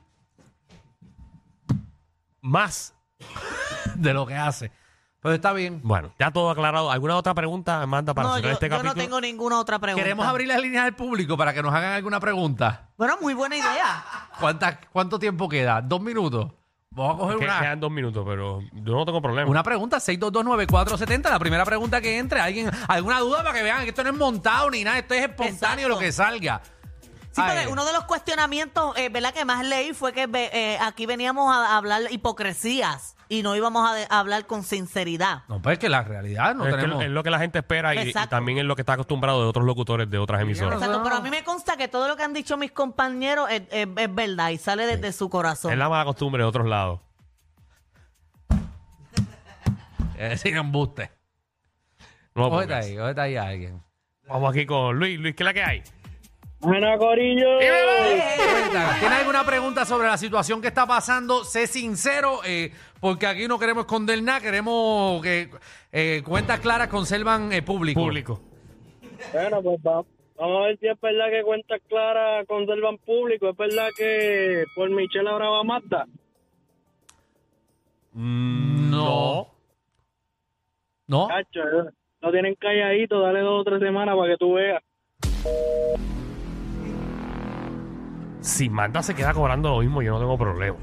Más. 2.41 2.93
de 3.95 4.13
lo 4.13 4.25
que 4.25 4.35
hace. 4.35 4.71
Pero 5.21 5.35
está 5.35 5.51
bien. 5.51 5.81
Bueno, 5.83 6.11
ya 6.17 6.31
todo 6.31 6.49
aclarado. 6.49 6.89
¿Alguna 6.89 7.17
otra 7.17 7.33
pregunta, 7.33 7.81
Amanda, 7.81 8.13
para 8.13 8.29
No, 8.29 8.35
cerrar 8.35 8.49
yo, 8.51 8.53
este 8.53 8.69
yo 8.69 8.77
no 8.77 8.83
capítulo? 8.83 9.03
tengo 9.03 9.19
ninguna 9.21 9.59
otra 9.59 9.77
pregunta. 9.79 10.01
Queremos 10.03 10.25
abrir 10.25 10.47
las 10.47 10.61
líneas 10.61 10.85
al 10.85 10.95
público 10.95 11.35
para 11.35 11.53
que 11.53 11.61
nos 11.61 11.73
hagan 11.73 11.93
alguna 11.93 12.19
pregunta. 12.21 12.91
Bueno, 12.95 13.17
muy 13.19 13.33
buena 13.33 13.57
idea. 13.57 14.05
¿Cuánta, 14.39 14.79
¿Cuánto 14.79 15.19
tiempo 15.19 15.49
queda? 15.49 15.81
¿Dos 15.81 15.99
minutos? 15.99 16.53
Vamos 16.91 17.15
a 17.15 17.19
coger 17.19 17.37
Que- 17.37 17.45
una, 17.45 17.59
Quedan 17.59 17.79
dos 17.79 17.91
minutos, 17.91 18.25
pero 18.27 18.61
yo 18.73 18.93
no 18.95 19.05
tengo 19.05 19.21
problema. 19.21 19.49
una 19.49 19.61
pregunta, 19.63 19.97
6229470. 19.99 21.29
La 21.29 21.37
primera 21.39 21.65
pregunta 21.65 22.01
que 22.01 22.17
entre. 22.17 22.39
¿Alguien, 22.39 22.71
¿Alguna 22.87 23.19
duda 23.19 23.43
para 23.43 23.53
que 23.53 23.63
vean 23.63 23.83
que 23.83 23.89
esto 23.89 24.03
no 24.03 24.09
es 24.11 24.15
montado 24.15 24.69
ni 24.71 24.83
nada? 24.83 24.97
Esto 24.99 25.13
es 25.13 25.21
espontáneo 25.23 25.53
Exacto. 25.85 25.89
lo 25.89 25.99
que 25.99 26.11
salga. 26.11 26.61
Sí, 27.37 27.41
Ay, 27.43 27.55
porque 27.55 27.71
uno 27.71 27.85
de 27.85 27.93
los 27.93 28.05
cuestionamientos, 28.05 28.97
eh, 28.97 29.09
¿verdad? 29.09 29.31
Que 29.31 29.45
más 29.45 29.63
leí 29.63 29.93
fue 29.93 30.11
que 30.11 30.27
eh, 30.33 30.79
aquí 30.81 31.05
veníamos 31.05 31.53
a 31.55 31.77
hablar 31.77 32.01
hipocresías 32.09 33.15
y 33.29 33.43
no 33.43 33.55
íbamos 33.55 33.87
a, 33.87 33.93
de- 33.93 34.07
a 34.09 34.17
hablar 34.19 34.47
con 34.47 34.63
sinceridad. 34.63 35.43
No, 35.47 35.61
pues 35.61 35.77
que 35.77 35.87
la 35.87 36.01
realidad 36.01 36.55
no 36.55 36.65
es, 36.65 36.73
que 36.73 36.81
tenemos... 36.81 37.03
es 37.03 37.09
lo 37.11 37.21
que 37.21 37.29
la 37.29 37.37
gente 37.37 37.59
espera 37.59 37.93
y, 37.93 37.99
y 37.99 38.01
Exacto. 38.09 38.29
también 38.29 38.57
es 38.57 38.63
lo 38.65 38.75
que 38.75 38.81
está 38.81 38.93
acostumbrado 38.93 39.43
de 39.43 39.47
otros 39.49 39.65
locutores 39.65 40.09
de 40.09 40.17
otras 40.17 40.41
emisoras. 40.41 40.81
Exacto, 40.81 41.03
pero 41.03 41.17
a 41.17 41.21
mí 41.21 41.29
me 41.29 41.43
consta 41.43 41.77
que 41.77 41.87
todo 41.87 42.07
lo 42.07 42.15
que 42.15 42.23
han 42.23 42.33
dicho 42.33 42.57
mis 42.57 42.71
compañeros 42.71 43.47
es, 43.51 43.61
es- 43.69 43.87
es 43.95 44.15
verdad 44.15 44.49
y 44.49 44.57
sale 44.57 44.87
desde 44.87 45.11
su 45.13 45.29
corazón. 45.29 45.71
Es 45.71 45.77
la 45.77 45.89
mala 45.89 46.05
costumbre 46.05 46.41
de 46.41 46.49
otros 46.49 46.65
lados. 46.67 47.01
Es 50.17 50.29
decir, 50.31 50.55
embuste. 50.57 51.11
No 52.33 52.43
lo 52.45 52.49
Cógete 52.49 52.73
pongas. 52.73 52.85
ahí, 52.85 52.97
cógete 52.97 53.21
ahí 53.21 53.35
a 53.35 53.43
alguien. 53.43 53.83
Vamos 54.27 54.49
aquí 54.51 54.65
con 54.65 54.97
Luis. 54.97 55.19
Luis, 55.19 55.35
¿qué 55.35 55.43
es 55.43 55.45
la 55.45 55.53
que 55.53 55.63
hay? 55.63 55.83
Buena, 56.59 56.97
Corillo. 56.97 57.59
¿Tienes 57.59 59.19
alguna 59.19 59.45
pregunta 59.45 59.85
sobre 59.85 60.07
la 60.07 60.17
situación 60.17 60.61
que 60.61 60.67
está 60.69 60.87
pasando? 60.87 61.43
Sé 61.43 61.67
sincero, 61.67 62.39
eh, 62.45 62.71
porque 62.99 63.27
aquí 63.27 63.47
no 63.47 63.59
queremos 63.59 63.85
esconder 63.85 64.21
nada, 64.23 64.41
queremos 64.41 65.21
que 65.21 65.49
eh, 65.91 66.23
cuentas 66.25 66.59
claras 66.59 66.87
conservan 66.87 67.51
eh, 67.53 67.61
público. 67.61 67.99
Público. 68.01 68.41
Bueno, 69.33 69.61
pues 69.61 69.77
va- 69.85 70.03
vamos 70.35 70.57
a 70.63 70.67
ver 70.67 70.79
si 70.79 70.87
es 70.87 70.99
verdad 70.99 71.29
que 71.29 71.43
cuentas 71.43 71.79
claras 71.87 72.45
conservan 72.47 72.97
público. 72.97 73.49
Es 73.49 73.57
verdad 73.57 73.89
que 73.95 74.63
por 74.75 74.89
Michelle 74.89 75.29
ahora 75.29 75.49
va 75.49 75.63
Mazda. 75.63 76.05
No. 78.13 79.47
¿No? 81.05 81.27
Cacho, 81.27 81.59
eh, 81.61 81.91
lo 82.21 82.31
tienen 82.31 82.55
calladito. 82.55 83.21
Dale 83.21 83.41
dos 83.41 83.61
o 83.61 83.63
tres 83.63 83.79
semanas 83.79 84.15
para 84.15 84.31
que 84.31 84.37
tú 84.37 84.53
veas. 84.53 84.81
Si 88.47 88.69
Magda 88.69 89.03
se 89.03 89.13
queda 89.13 89.33
cobrando 89.33 89.69
lo 89.71 89.79
mismo, 89.79 90.01
yo 90.01 90.13
no 90.13 90.19
tengo 90.19 90.37
problema. 90.37 90.77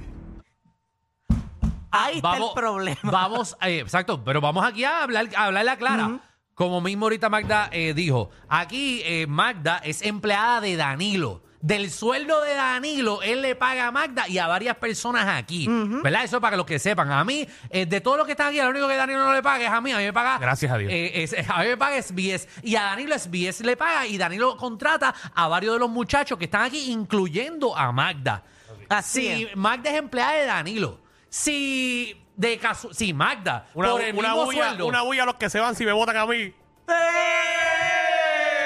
Ahí 1.90 2.16
está 2.16 2.36
el 2.36 2.42
problema. 2.54 2.98
Vamos, 3.04 3.56
eh, 3.62 3.78
exacto, 3.78 4.22
pero 4.22 4.42
vamos 4.42 4.66
aquí 4.66 4.84
a 4.84 5.02
hablar, 5.02 5.30
a 5.34 5.46
hablarle 5.46 5.70
a 5.70 5.76
Clara. 5.78 6.20
Como 6.52 6.82
mismo 6.82 7.06
ahorita 7.06 7.30
Magda 7.30 7.70
eh, 7.72 7.94
dijo, 7.94 8.28
aquí 8.48 9.00
eh, 9.04 9.26
Magda 9.26 9.78
es 9.78 10.02
empleada 10.02 10.60
de 10.60 10.76
Danilo. 10.76 11.42
Del 11.66 11.90
sueldo 11.90 12.42
de 12.42 12.52
Danilo, 12.52 13.22
él 13.22 13.40
le 13.40 13.54
paga 13.54 13.86
a 13.86 13.90
Magda 13.90 14.28
y 14.28 14.36
a 14.36 14.46
varias 14.46 14.76
personas 14.76 15.26
aquí. 15.26 15.66
¿Verdad? 15.66 16.24
Eso 16.24 16.38
para 16.38 16.50
que 16.50 16.56
los 16.58 16.66
que 16.66 16.78
sepan. 16.78 17.10
A 17.10 17.24
mí, 17.24 17.48
eh, 17.70 17.86
de 17.86 18.02
todos 18.02 18.18
los 18.18 18.26
que 18.26 18.32
están 18.32 18.48
aquí, 18.48 18.58
lo 18.60 18.68
único 18.68 18.86
que 18.86 18.96
Danilo 18.96 19.24
no 19.24 19.32
le 19.32 19.42
paga 19.42 19.64
es 19.64 19.70
a 19.70 19.80
mí. 19.80 19.90
A 19.90 19.96
mí 19.96 20.04
me 20.04 20.12
paga. 20.12 20.36
Gracias 20.36 20.70
a 20.70 20.76
Dios. 20.76 20.92
eh, 20.92 21.22
es- 21.22 21.34
a 21.48 21.60
mí 21.62 21.68
me 21.68 21.76
paga 21.78 21.96
SBS. 22.02 22.46
Y 22.62 22.76
a 22.76 22.82
Danilo 22.82 23.18
SBS 23.18 23.62
le 23.64 23.78
paga. 23.78 24.06
Y 24.06 24.18
Danilo 24.18 24.58
contrata 24.58 25.14
a 25.34 25.48
varios 25.48 25.72
de 25.72 25.78
los 25.80 25.88
muchachos 25.88 26.36
que 26.36 26.44
están 26.44 26.64
aquí, 26.64 26.90
incluyendo 26.92 27.74
a 27.74 27.90
Magda. 27.92 28.42
Así 28.90 29.20
Si 29.22 29.42
es. 29.44 29.56
Magda 29.56 29.88
es 29.88 29.96
empleada 29.96 30.32
de 30.34 30.44
Danilo. 30.44 31.00
Si 31.30 32.20
de 32.36 32.58
caso, 32.58 32.92
si 32.92 33.14
Magda 33.14 33.68
Una, 33.72 33.90
por 33.92 34.02
el 34.02 34.14
una 34.14 34.28
mismo 34.34 34.44
bulla, 34.44 34.66
sueldo, 34.68 34.86
una 34.86 35.00
bulla 35.00 35.22
a 35.22 35.26
los 35.26 35.36
que 35.36 35.48
se 35.48 35.60
van 35.60 35.74
si 35.74 35.86
me 35.86 35.92
votan 35.92 36.16
a 36.18 36.26
mí. 36.26 36.52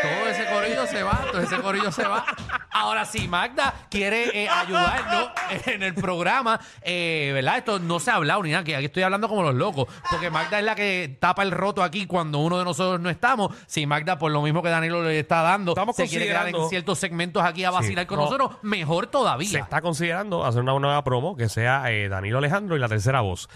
Todo 0.03 0.29
ese 0.29 0.47
corillo 0.47 0.87
se 0.87 1.03
va, 1.03 1.21
todo 1.31 1.41
ese 1.41 1.57
corillo 1.59 1.93
se 1.93 2.03
va. 2.07 2.25
Ahora 2.71 3.05
si 3.05 3.27
Magda 3.29 3.75
quiere 3.91 4.45
eh, 4.45 4.49
ayudarnos 4.49 5.31
en 5.67 5.83
el 5.83 5.95
programa, 5.95 6.61
eh, 6.83 7.31
¿verdad? 7.35 7.59
Esto 7.59 7.79
no 7.79 7.99
se 7.99 8.11
ha 8.11 8.15
hablado 8.15 8.43
ni 8.43 8.51
nada, 8.53 8.63
que 8.65 8.77
aquí 8.77 8.85
estoy 8.87 9.03
hablando 9.03 9.29
como 9.29 9.43
los 9.43 9.55
locos, 9.55 9.87
porque 10.11 10.31
Magda 10.31 10.59
es 10.59 10.65
la 10.65 10.75
que 10.75 11.17
tapa 11.21 11.43
el 11.43 11.51
roto 11.51 11.83
aquí 11.83 12.07
cuando 12.07 12.39
uno 12.39 12.59
de 12.59 12.65
nosotros 12.65 13.01
no 13.01 13.11
estamos. 13.11 13.55
Si 13.67 13.87
Magda, 13.87 14.19
por 14.19 14.31
lo 14.31 14.43
mismo 14.43 14.63
que 14.63 14.69
Danilo 14.69 15.03
le 15.03 15.19
está 15.19 15.43
dando, 15.43 15.73
Estamos 15.73 15.97
se 15.97 16.07
quiere 16.09 16.27
quedar 16.27 16.47
en 16.49 16.53
considerando- 16.55 16.69
ciertos 16.71 16.99
segmentos 16.99 17.43
aquí 17.43 17.65
a 17.65 17.71
vacilar 17.71 18.07
con 18.07 18.19
no. 18.19 18.25
nosotros, 18.25 18.51
mejor 18.63 19.07
Se 19.07 19.11
todavía. 19.11 19.59
está 19.61 19.81
considerando 19.81 20.45
hacer 20.45 20.63
una 20.63 20.79
nueva 20.79 21.03
promo 21.05 21.37
que 21.37 21.49
sea 21.49 21.91
eh, 21.91 22.09
Danilo 22.09 22.39
Alejandro 22.39 22.77
y 22.77 22.79
la 22.79 22.89
tercera 22.89 23.21
voz. 23.23 23.49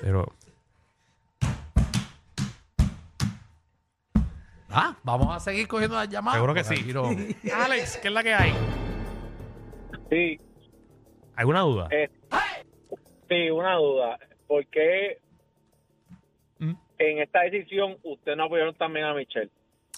Pero 0.00 0.32
Ah, 4.76 4.96
vamos 5.04 5.34
a 5.34 5.38
seguir 5.40 5.68
cogiendo 5.68 5.96
las 5.96 6.08
llamadas. 6.08 6.36
seguro 6.36 6.54
que 6.54 6.62
porque 6.64 6.76
sí. 6.82 6.92
no- 6.92 7.08
Alex, 7.64 7.98
¿qué 7.98 8.08
es 8.08 8.14
la 8.14 8.22
que 8.22 8.34
hay? 8.34 8.52
Sí, 10.10 10.38
¿Alguna 11.36 11.60
duda? 11.60 11.88
eh, 11.90 12.08
sí, 13.28 13.50
una 13.50 13.74
duda. 13.76 14.18
¿Por 14.46 14.66
qué 14.66 15.18
¿Mm? 16.58 16.72
en 16.98 17.18
esta 17.18 17.40
decisión 17.42 17.96
usted 18.02 18.36
no 18.36 18.44
apoyaron 18.44 18.74
también 18.74 19.06
a 19.06 19.14
Michelle? 19.14 19.50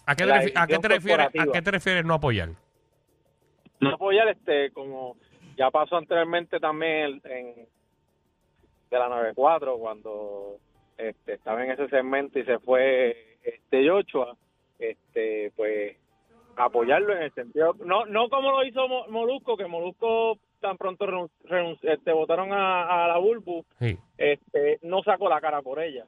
¿A 0.07 0.15
qué, 0.15 0.23
te 0.25 0.27
la 0.29 0.43
refi- 0.43 0.53
a 0.55 0.67
qué 0.67 0.79
te 0.79 0.89
decisión 0.89 0.93
refieres, 0.93 1.21
¿A 1.27 1.31
corporativa. 1.31 1.53
qué 1.53 1.63
te 1.63 1.71
refieres 1.71 2.05
no 2.05 2.15
apoyar? 2.15 2.49
No 3.81 3.91
apoyar, 3.95 4.29
este, 4.29 4.71
como 4.71 5.17
ya 5.57 5.71
pasó 5.71 5.97
anteriormente 5.97 6.61
también 6.61 7.21
en, 7.25 7.67
de 8.91 8.99
la 8.99 9.09
94, 9.09 9.77
cuando 9.79 10.57
este, 10.97 11.35
estaba 11.35 11.65
en 11.65 11.73
ese 11.73 11.89
segmento 11.89 12.39
y 12.39 12.45
se 12.45 12.59
fue 12.61 13.39
este 13.43 13.85
Yochoa, 13.85 14.37
este, 14.79 15.53
pues 15.57 15.97
apoyarlo 16.57 17.15
en 17.15 17.23
el 17.23 17.35
sentido, 17.35 17.75
no 17.85 18.07
no 18.07 18.29
como 18.31 18.51
lo 18.51 18.65
hizo 18.65 18.89
Mo- 18.89 19.07
Molusco, 19.09 19.57
que 19.57 19.67
Molusco 19.67 20.39
tan 20.61 20.77
pronto 20.79 21.07
renun- 21.07 21.31
renun- 21.45 21.79
este, 21.83 22.13
votaron 22.13 22.51
a, 22.53 23.05
a 23.05 23.09
la 23.09 23.19
Bulbu, 23.19 23.65
Sí. 23.79 23.99
este, 24.17 24.79
no 24.83 25.03
sacó 25.03 25.29
la 25.29 25.41
cara 25.41 25.61
por 25.61 25.81
ella. 25.83 26.07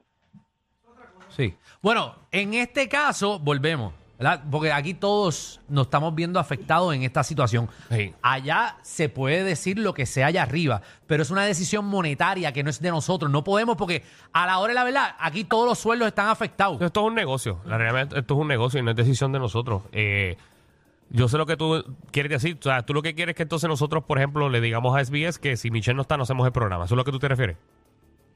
Sí. 1.29 1.53
Bueno, 1.81 2.15
en 2.31 2.55
este 2.55 2.89
caso, 2.89 3.37
volvemos, 3.39 3.93
¿verdad? 4.19 4.43
Porque 4.51 4.71
aquí 4.71 4.93
todos 4.93 5.59
nos 5.69 5.87
estamos 5.87 6.13
viendo 6.13 6.39
afectados 6.39 6.93
en 6.93 7.01
esta 7.03 7.23
situación. 7.23 7.69
Sí. 7.89 8.13
Allá 8.21 8.75
se 8.83 9.09
puede 9.09 9.43
decir 9.43 9.79
lo 9.79 9.93
que 9.95 10.05
sea 10.05 10.27
allá 10.27 10.43
arriba, 10.43 10.81
pero 11.07 11.23
es 11.23 11.31
una 11.31 11.45
decisión 11.45 11.85
monetaria 11.85 12.51
que 12.51 12.61
no 12.61 12.69
es 12.69 12.81
de 12.81 12.91
nosotros. 12.91 13.31
No 13.31 13.43
podemos 13.43 13.77
porque 13.77 14.03
a 14.33 14.45
la 14.45 14.59
hora 14.59 14.67
de 14.69 14.75
la 14.75 14.83
verdad, 14.83 15.15
aquí 15.19 15.45
todos 15.45 15.67
los 15.67 15.79
sueldos 15.79 16.07
están 16.09 16.27
afectados. 16.27 16.79
Esto 16.81 16.99
es 16.99 17.07
un 17.07 17.15
negocio. 17.15 17.59
La 17.65 17.77
realidad, 17.77 18.15
esto 18.17 18.33
es 18.35 18.39
un 18.39 18.47
negocio 18.47 18.79
y 18.79 18.83
no 18.83 18.91
es 18.91 18.97
decisión 18.97 19.31
de 19.31 19.39
nosotros. 19.39 19.83
Eh, 19.93 20.35
yo 21.11 21.27
sé 21.27 21.37
lo 21.37 21.45
que 21.47 21.57
tú 21.57 21.83
quieres 22.11 22.29
decir. 22.31 22.57
O 22.59 22.61
sea, 22.63 22.83
tú 22.83 22.93
lo 22.93 23.01
que 23.01 23.15
quieres 23.15 23.33
es 23.33 23.37
que 23.37 23.43
entonces 23.43 23.67
nosotros, 23.67 24.03
por 24.03 24.17
ejemplo, 24.19 24.47
le 24.49 24.61
digamos 24.61 24.95
a 24.95 24.99
SBS 25.03 25.39
que 25.39 25.55
si 25.57 25.71
Michelle 25.71 25.95
no 25.95 26.01
está, 26.03 26.17
no 26.17 26.23
hacemos 26.23 26.45
el 26.45 26.51
programa. 26.51 26.85
¿Eso 26.85 26.93
es 26.93 26.97
lo 26.97 27.03
que 27.05 27.11
tú 27.11 27.19
te 27.19 27.29
refieres? 27.29 27.57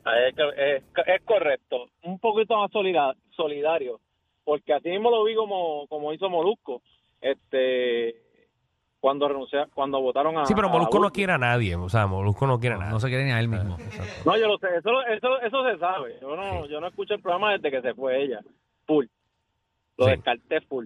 Es, 0.06 0.36
es- 0.58 0.84
es 1.08 1.22
correcto, 1.24 1.86
un 2.04 2.20
poquito 2.20 2.58
más 2.58 2.72
solida- 2.72 3.16
solidario, 3.36 4.00
porque 4.44 4.74
así 4.74 4.90
mismo 4.90 5.10
lo 5.12 5.24
vi 5.24 5.36
como, 5.36 5.88
como 5.88 6.14
hizo 6.14 6.30
Molusco, 6.30 6.82
este, 7.22 8.16
cuando 9.00 9.28
renunció, 9.28 9.66
cuando 9.74 10.00
votaron 10.02 10.38
a... 10.38 10.46
Sí, 10.46 10.54
pero 10.56 10.68
a 10.68 10.72
Molusco 10.72 11.00
no 11.00 11.12
quiere 11.12 11.34
a 11.34 11.38
nadie. 11.38 11.76
O 11.76 11.90
sea, 11.90 12.08
Molusco 12.08 12.48
no 12.48 12.60
quiere 12.60 12.76
a 12.76 12.78
No, 12.78 12.82
nadie. 12.84 12.94
no 12.94 13.00
se 13.00 13.08
quiere 13.10 13.26
ni 13.26 13.32
a 13.32 13.40
él 13.40 13.48
mismo. 13.48 13.78
Exacto. 13.80 14.14
No, 14.26 14.38
yo 14.38 14.48
lo 14.48 14.58
sé, 14.58 14.68
eso, 14.78 14.90
eso, 15.04 15.42
eso 15.42 15.64
se 15.72 15.78
sabe. 15.80 16.18
Yo 16.22 16.36
no, 16.36 16.66
yo 16.68 16.80
no 16.82 16.88
escucho 16.88 17.14
el 17.14 17.22
programa 17.22 17.54
desde 17.54 17.72
que 17.72 17.82
se 17.82 17.94
fue 17.94 18.24
ella, 18.24 18.40
full, 18.86 19.06
lo 19.98 20.06
Sí. 20.06 20.12
descarté 20.12 20.62
full, 20.62 20.86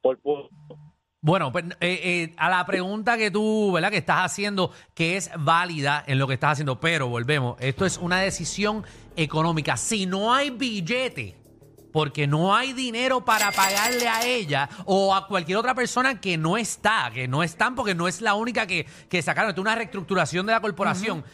por 0.00 0.18
punto. 0.18 0.50
Bueno, 1.24 1.52
pues 1.52 1.64
eh, 1.80 2.00
eh, 2.02 2.34
a 2.36 2.50
la 2.50 2.66
pregunta 2.66 3.16
que 3.16 3.30
tú, 3.30 3.70
¿verdad? 3.72 3.90
Que 3.92 3.98
estás 3.98 4.24
haciendo, 4.24 4.72
que 4.92 5.16
es 5.16 5.30
válida 5.38 6.02
en 6.08 6.18
lo 6.18 6.26
que 6.26 6.34
estás 6.34 6.52
haciendo, 6.52 6.80
pero 6.80 7.06
volvemos, 7.06 7.60
esto 7.60 7.86
es 7.86 7.96
una 7.98 8.18
decisión 8.20 8.82
económica. 9.14 9.76
Si 9.76 10.04
no 10.04 10.34
hay 10.34 10.50
billete, 10.50 11.36
porque 11.92 12.26
no 12.26 12.54
hay 12.56 12.72
dinero 12.72 13.24
para 13.24 13.52
pagarle 13.52 14.08
a 14.08 14.24
ella 14.26 14.68
o 14.86 15.14
a 15.14 15.26
cualquier 15.28 15.58
otra 15.58 15.74
persona 15.74 16.20
que 16.20 16.38
no 16.38 16.56
está, 16.56 17.10
que 17.12 17.28
no 17.28 17.42
están 17.42 17.74
porque 17.74 17.94
no 17.94 18.08
es 18.08 18.20
la 18.20 18.34
única 18.34 18.66
que, 18.66 18.86
que 19.08 19.20
sacaron, 19.22 19.50
esto 19.50 19.60
es 19.60 19.66
una 19.66 19.74
reestructuración 19.74 20.46
de 20.46 20.52
la 20.52 20.60
corporación, 20.60 21.24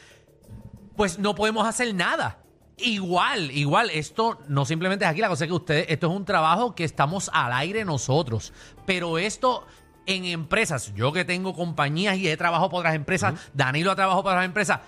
pues 0.97 1.19
no 1.19 1.35
podemos 1.35 1.67
hacer 1.67 1.95
nada. 1.95 2.39
Igual, 2.81 3.51
igual, 3.51 3.91
esto 3.91 4.39
no 4.49 4.65
simplemente 4.65 5.05
es 5.05 5.11
aquí, 5.11 5.21
la 5.21 5.29
cosa 5.29 5.45
es 5.45 5.49
que 5.49 5.55
ustedes, 5.55 5.87
esto 5.89 6.09
es 6.09 6.13
un 6.17 6.25
trabajo 6.25 6.75
que 6.77 6.85
estamos 6.85 7.29
al 7.33 7.53
aire 7.53 7.85
nosotros, 7.85 8.53
pero 8.87 9.19
esto 9.19 9.67
en 10.07 10.25
empresas, 10.25 10.95
yo 10.95 11.13
que 11.13 11.25
tengo 11.25 11.55
compañías 11.55 12.17
y 12.17 12.29
he 12.29 12.37
trabajado 12.37 12.71
por 12.71 12.81
otras 12.81 12.95
empresas, 12.95 13.35
Danilo 13.53 13.91
ha 13.91 13.97
trabajado 13.97 14.23
para 14.23 14.37
otras 14.37 14.47
empresas, 14.47 14.81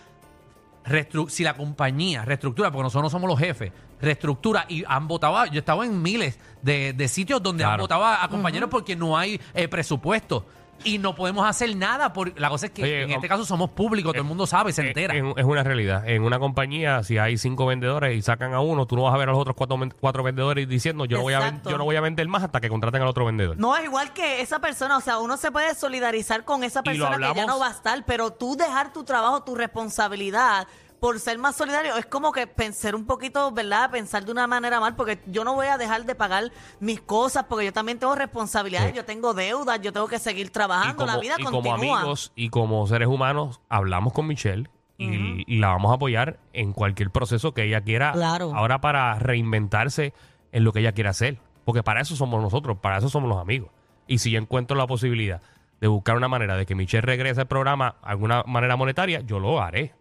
restru- 0.85 1.29
si 1.29 1.43
la 1.43 1.57
compañía 1.57 2.25
reestructura, 2.25 2.71
porque 2.71 2.85
nosotros 2.85 3.05
no 3.05 3.11
somos 3.11 3.29
los 3.29 3.39
jefes, 3.39 3.73
reestructura 4.01 4.65
y 4.69 4.85
han 4.87 5.07
votado, 5.09 5.45
yo 5.47 5.55
he 5.55 5.59
estado 5.59 5.85
en 5.85 6.01
miles 6.03 6.39
de, 6.63 6.93
de 6.93 7.09
sitios 7.09 7.43
donde 7.43 7.65
han 7.65 7.79
votado 7.79 8.05
a, 8.05 8.25
a 8.25 8.29
compañeros 8.29 8.69
porque 8.71 8.97
no 8.97 9.17
hay 9.19 9.41
eh, 9.55 9.69
presupuesto. 9.69 10.47
Y 10.83 10.97
no 10.97 11.15
podemos 11.15 11.47
hacer 11.47 11.77
nada. 11.77 12.11
Por, 12.15 12.41
la 12.41 12.49
cosa 12.49 12.65
es 12.65 12.73
que 12.73 12.83
Oye, 12.83 13.03
en 13.03 13.11
este 13.11 13.29
caso 13.29 13.45
somos 13.45 13.69
públicos, 13.69 14.13
todo 14.15 14.23
el 14.23 14.27
mundo 14.27 14.47
sabe, 14.47 14.73
se 14.73 14.81
Eh, 14.81 14.87
entera. 14.87 15.15
en- 15.15 15.35
es 15.37 15.45
una 15.45 15.63
realidad. 15.63 16.09
En 16.09 16.23
una 16.23 16.39
compañía, 16.39 17.03
si 17.03 17.19
hay 17.19 17.37
cinco 17.37 17.67
vendedores 17.67 18.17
y 18.17 18.23
sacan 18.23 18.55
a 18.55 18.61
uno, 18.61 18.87
tú 18.87 18.97
no 18.97 19.03
vas 19.03 19.13
a 19.15 19.19
ver 19.19 19.29
a 19.29 19.33
los 19.33 19.39
otros 19.43 19.55
cuatro, 19.57 19.77
ven- 19.77 19.93
cuatro 20.01 20.23
vendedores 20.23 20.67
diciendo 20.67 21.05
yo 21.05 21.19
no, 21.19 21.23
voy 21.25 21.35
a 21.35 21.41
ven- 21.41 21.49
Exacto. 21.49 21.69
yo 21.71 21.77
no 21.77 21.85
voy 21.85 21.97
a 21.97 22.01
vender 22.01 22.27
más 22.29 22.45
hasta 22.45 22.63
que 22.63 22.71
contraten 22.71 23.03
al 23.03 23.09
otro 23.09 23.27
vendedor. 23.27 23.59
No, 23.59 23.77
es 23.77 23.85
igual 23.85 24.15
que 24.15 24.41
esa 24.41 24.59
persona, 24.59 24.97
o 24.97 25.03
sea, 25.03 25.19
uno 25.19 25.37
se 25.37 25.53
puede 25.53 25.75
solidarizar 25.75 26.47
con 26.47 26.65
esa 26.65 26.81
Y 26.87 26.97
lo 26.97 27.05
persona 27.05 27.17
que 27.17 27.23
ya 27.25 27.29
hablamos- 27.43 27.47
no 27.47 27.59
va 27.61 27.67
a 27.69 27.73
estar, 27.73 28.03
pero 28.07 28.31
tú 28.31 28.57
dejar 28.57 28.91
tu 28.91 29.05
trabajo, 29.05 29.43
tu 29.43 29.55
responsabilidad 29.57 30.67
por 31.01 31.19
ser 31.19 31.39
más 31.39 31.57
solidario, 31.57 31.97
es 31.97 32.07
como 32.07 32.31
que 32.31 32.47
pensar 32.47 32.95
un 32.95 33.07
poquito, 33.07 33.51
¿verdad? 33.53 33.91
Pensar 33.91 34.25
de 34.25 34.33
una 34.33 34.47
manera 34.47 34.79
mal, 34.81 34.95
porque 34.97 35.19
yo 35.27 35.45
no 35.45 35.55
voy 35.55 35.67
a 35.69 35.79
dejar 35.79 36.05
de 36.05 36.15
pagar 36.15 36.45
mis 36.79 37.01
cosas, 37.01 37.45
porque 37.49 37.65
yo 37.65 37.73
también 37.73 37.99
tengo 37.99 38.15
responsabilidades, 38.15 38.91
Sí. 38.91 38.97
yo 38.97 39.05
tengo 39.05 39.33
deudas, 39.35 39.81
yo 39.81 39.93
tengo 39.93 40.07
que 40.09 40.19
seguir 40.19 40.51
trabajando, 40.51 41.07
la 41.07 41.17
vida 41.19 41.37
y 41.39 41.43
continúa. 41.45 41.63
como 41.77 41.97
amigos 41.97 42.33
y 42.37 42.51
como 42.51 42.87
seres 42.87 43.09
humanos, 43.09 43.61
hablamos 43.71 44.13
con 44.13 44.27
Michelle 44.27 44.69
y, 44.99 45.45
y 45.47 45.59
la 45.59 45.69
vamos 45.69 45.91
a 45.91 45.95
apoyar 45.95 46.39
en 46.53 46.75
cualquier 46.75 47.11
proceso 47.11 47.55
que 47.55 47.65
ella 47.65 47.81
quiera 47.81 48.13
Claro. 48.13 48.53
ahora 48.55 48.83
para 48.83 49.15
reinventarse 49.19 50.13
en 50.53 50.65
lo 50.65 50.73
que 50.75 50.81
ella 50.81 50.93
quiera 50.93 51.11
hacer. 51.11 51.39
Porque 51.65 51.83
para 51.83 52.01
eso 52.03 52.17
somos 52.17 52.43
nosotros, 52.43 52.79
para 52.81 52.99
eso 52.99 53.09
somos 53.09 53.29
los 53.29 53.39
amigos. 53.39 53.71
Y 54.07 54.19
si 54.19 54.31
yo 54.31 54.39
encuentro 54.39 54.77
la 54.77 54.87
posibilidad 54.87 55.41
de 55.81 55.87
buscar 55.89 56.17
una 56.17 56.29
manera 56.29 56.57
de 56.57 56.67
que 56.67 56.75
Michelle 56.75 57.01
regrese 57.03 57.41
al 57.41 57.47
programa, 57.47 57.97
alguna 58.03 58.43
manera 58.47 58.77
monetaria, 58.77 59.21
yo 59.21 59.39
lo 59.41 59.63
haré. 59.63 59.95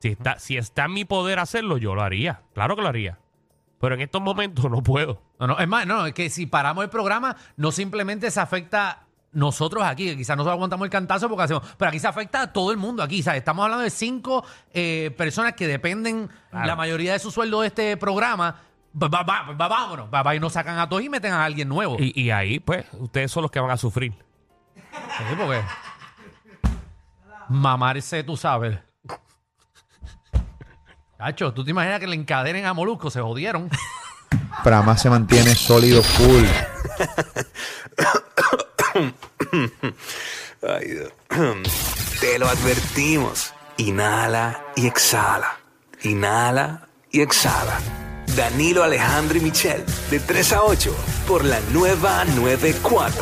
Si 0.00 0.08
está, 0.08 0.38
si 0.38 0.56
está 0.56 0.84
en 0.84 0.92
mi 0.92 1.04
poder 1.04 1.38
hacerlo, 1.38 1.76
yo 1.76 1.94
lo 1.94 2.02
haría. 2.02 2.42
Claro 2.54 2.76
que 2.76 2.82
lo 2.82 2.88
haría. 2.88 3.18
Pero 3.80 3.94
en 3.94 4.00
estos 4.00 4.20
momentos 4.22 4.70
no 4.70 4.82
puedo. 4.82 5.22
No, 5.38 5.46
no, 5.48 5.58
es 5.58 5.68
más, 5.68 5.86
no, 5.86 6.06
es 6.06 6.14
que 6.14 6.30
si 6.30 6.46
paramos 6.46 6.84
el 6.84 6.90
programa, 6.90 7.36
no 7.56 7.70
simplemente 7.70 8.30
se 8.30 8.40
afecta 8.40 9.06
nosotros 9.32 9.84
aquí, 9.84 10.06
que 10.06 10.16
quizás 10.16 10.36
nosotros 10.36 10.54
aguantamos 10.54 10.86
el 10.86 10.90
cantazo 10.90 11.28
porque 11.28 11.44
hacemos, 11.44 11.62
pero 11.76 11.90
aquí 11.90 11.98
se 11.98 12.08
afecta 12.08 12.42
a 12.42 12.52
todo 12.52 12.72
el 12.72 12.76
mundo 12.76 13.02
aquí, 13.02 13.22
¿sabes? 13.22 13.38
Estamos 13.38 13.64
hablando 13.64 13.84
de 13.84 13.90
cinco 13.90 14.44
eh, 14.72 15.14
personas 15.16 15.52
que 15.52 15.66
dependen 15.66 16.28
la 16.50 16.74
mayoría 16.76 17.12
de 17.12 17.18
su 17.18 17.30
sueldo 17.30 17.60
de 17.60 17.68
este 17.68 17.96
programa. 17.96 18.62
Va, 19.00 19.08
va, 19.08 19.22
va, 19.22 19.52
va, 19.52 19.68
vámonos, 19.68 20.08
y 20.34 20.40
nos 20.40 20.52
sacan 20.54 20.78
a 20.78 20.88
todos 20.88 21.02
y 21.02 21.08
meten 21.08 21.32
a 21.32 21.44
alguien 21.44 21.68
nuevo. 21.68 21.96
Y, 22.00 22.20
y 22.20 22.30
ahí, 22.30 22.58
pues, 22.58 22.86
ustedes 22.94 23.30
son 23.30 23.42
los 23.42 23.50
que 23.50 23.60
van 23.60 23.70
a 23.70 23.76
sufrir. 23.76 24.12
Sí, 24.74 25.24
porque 25.36 25.60
mamarse, 27.48 28.24
tú 28.24 28.36
sabes. 28.36 28.78
Cacho, 31.18 31.52
¿tú 31.52 31.64
te 31.64 31.72
imaginas 31.72 31.98
que 31.98 32.06
le 32.06 32.14
encadenen 32.14 32.64
a 32.64 32.72
Molusco? 32.72 33.10
Se 33.10 33.20
jodieron. 33.20 33.68
Prama 34.62 34.96
se 34.96 35.10
mantiene 35.10 35.52
sólido 35.56 36.00
full. 36.00 36.44
Ay, 40.62 40.86
Dios. 40.86 41.12
Te 42.20 42.38
lo 42.38 42.48
advertimos. 42.48 43.52
Inhala 43.78 44.64
y 44.76 44.86
exhala. 44.86 45.58
Inhala 46.04 46.86
y 47.10 47.20
exhala. 47.20 47.80
Danilo 48.36 48.84
Alejandro 48.84 49.38
y 49.38 49.40
Michel, 49.40 49.84
de 50.12 50.20
3 50.20 50.52
a 50.52 50.62
8, 50.62 50.96
por 51.26 51.44
la 51.44 51.58
nueva 51.72 52.24
94. 52.26 53.12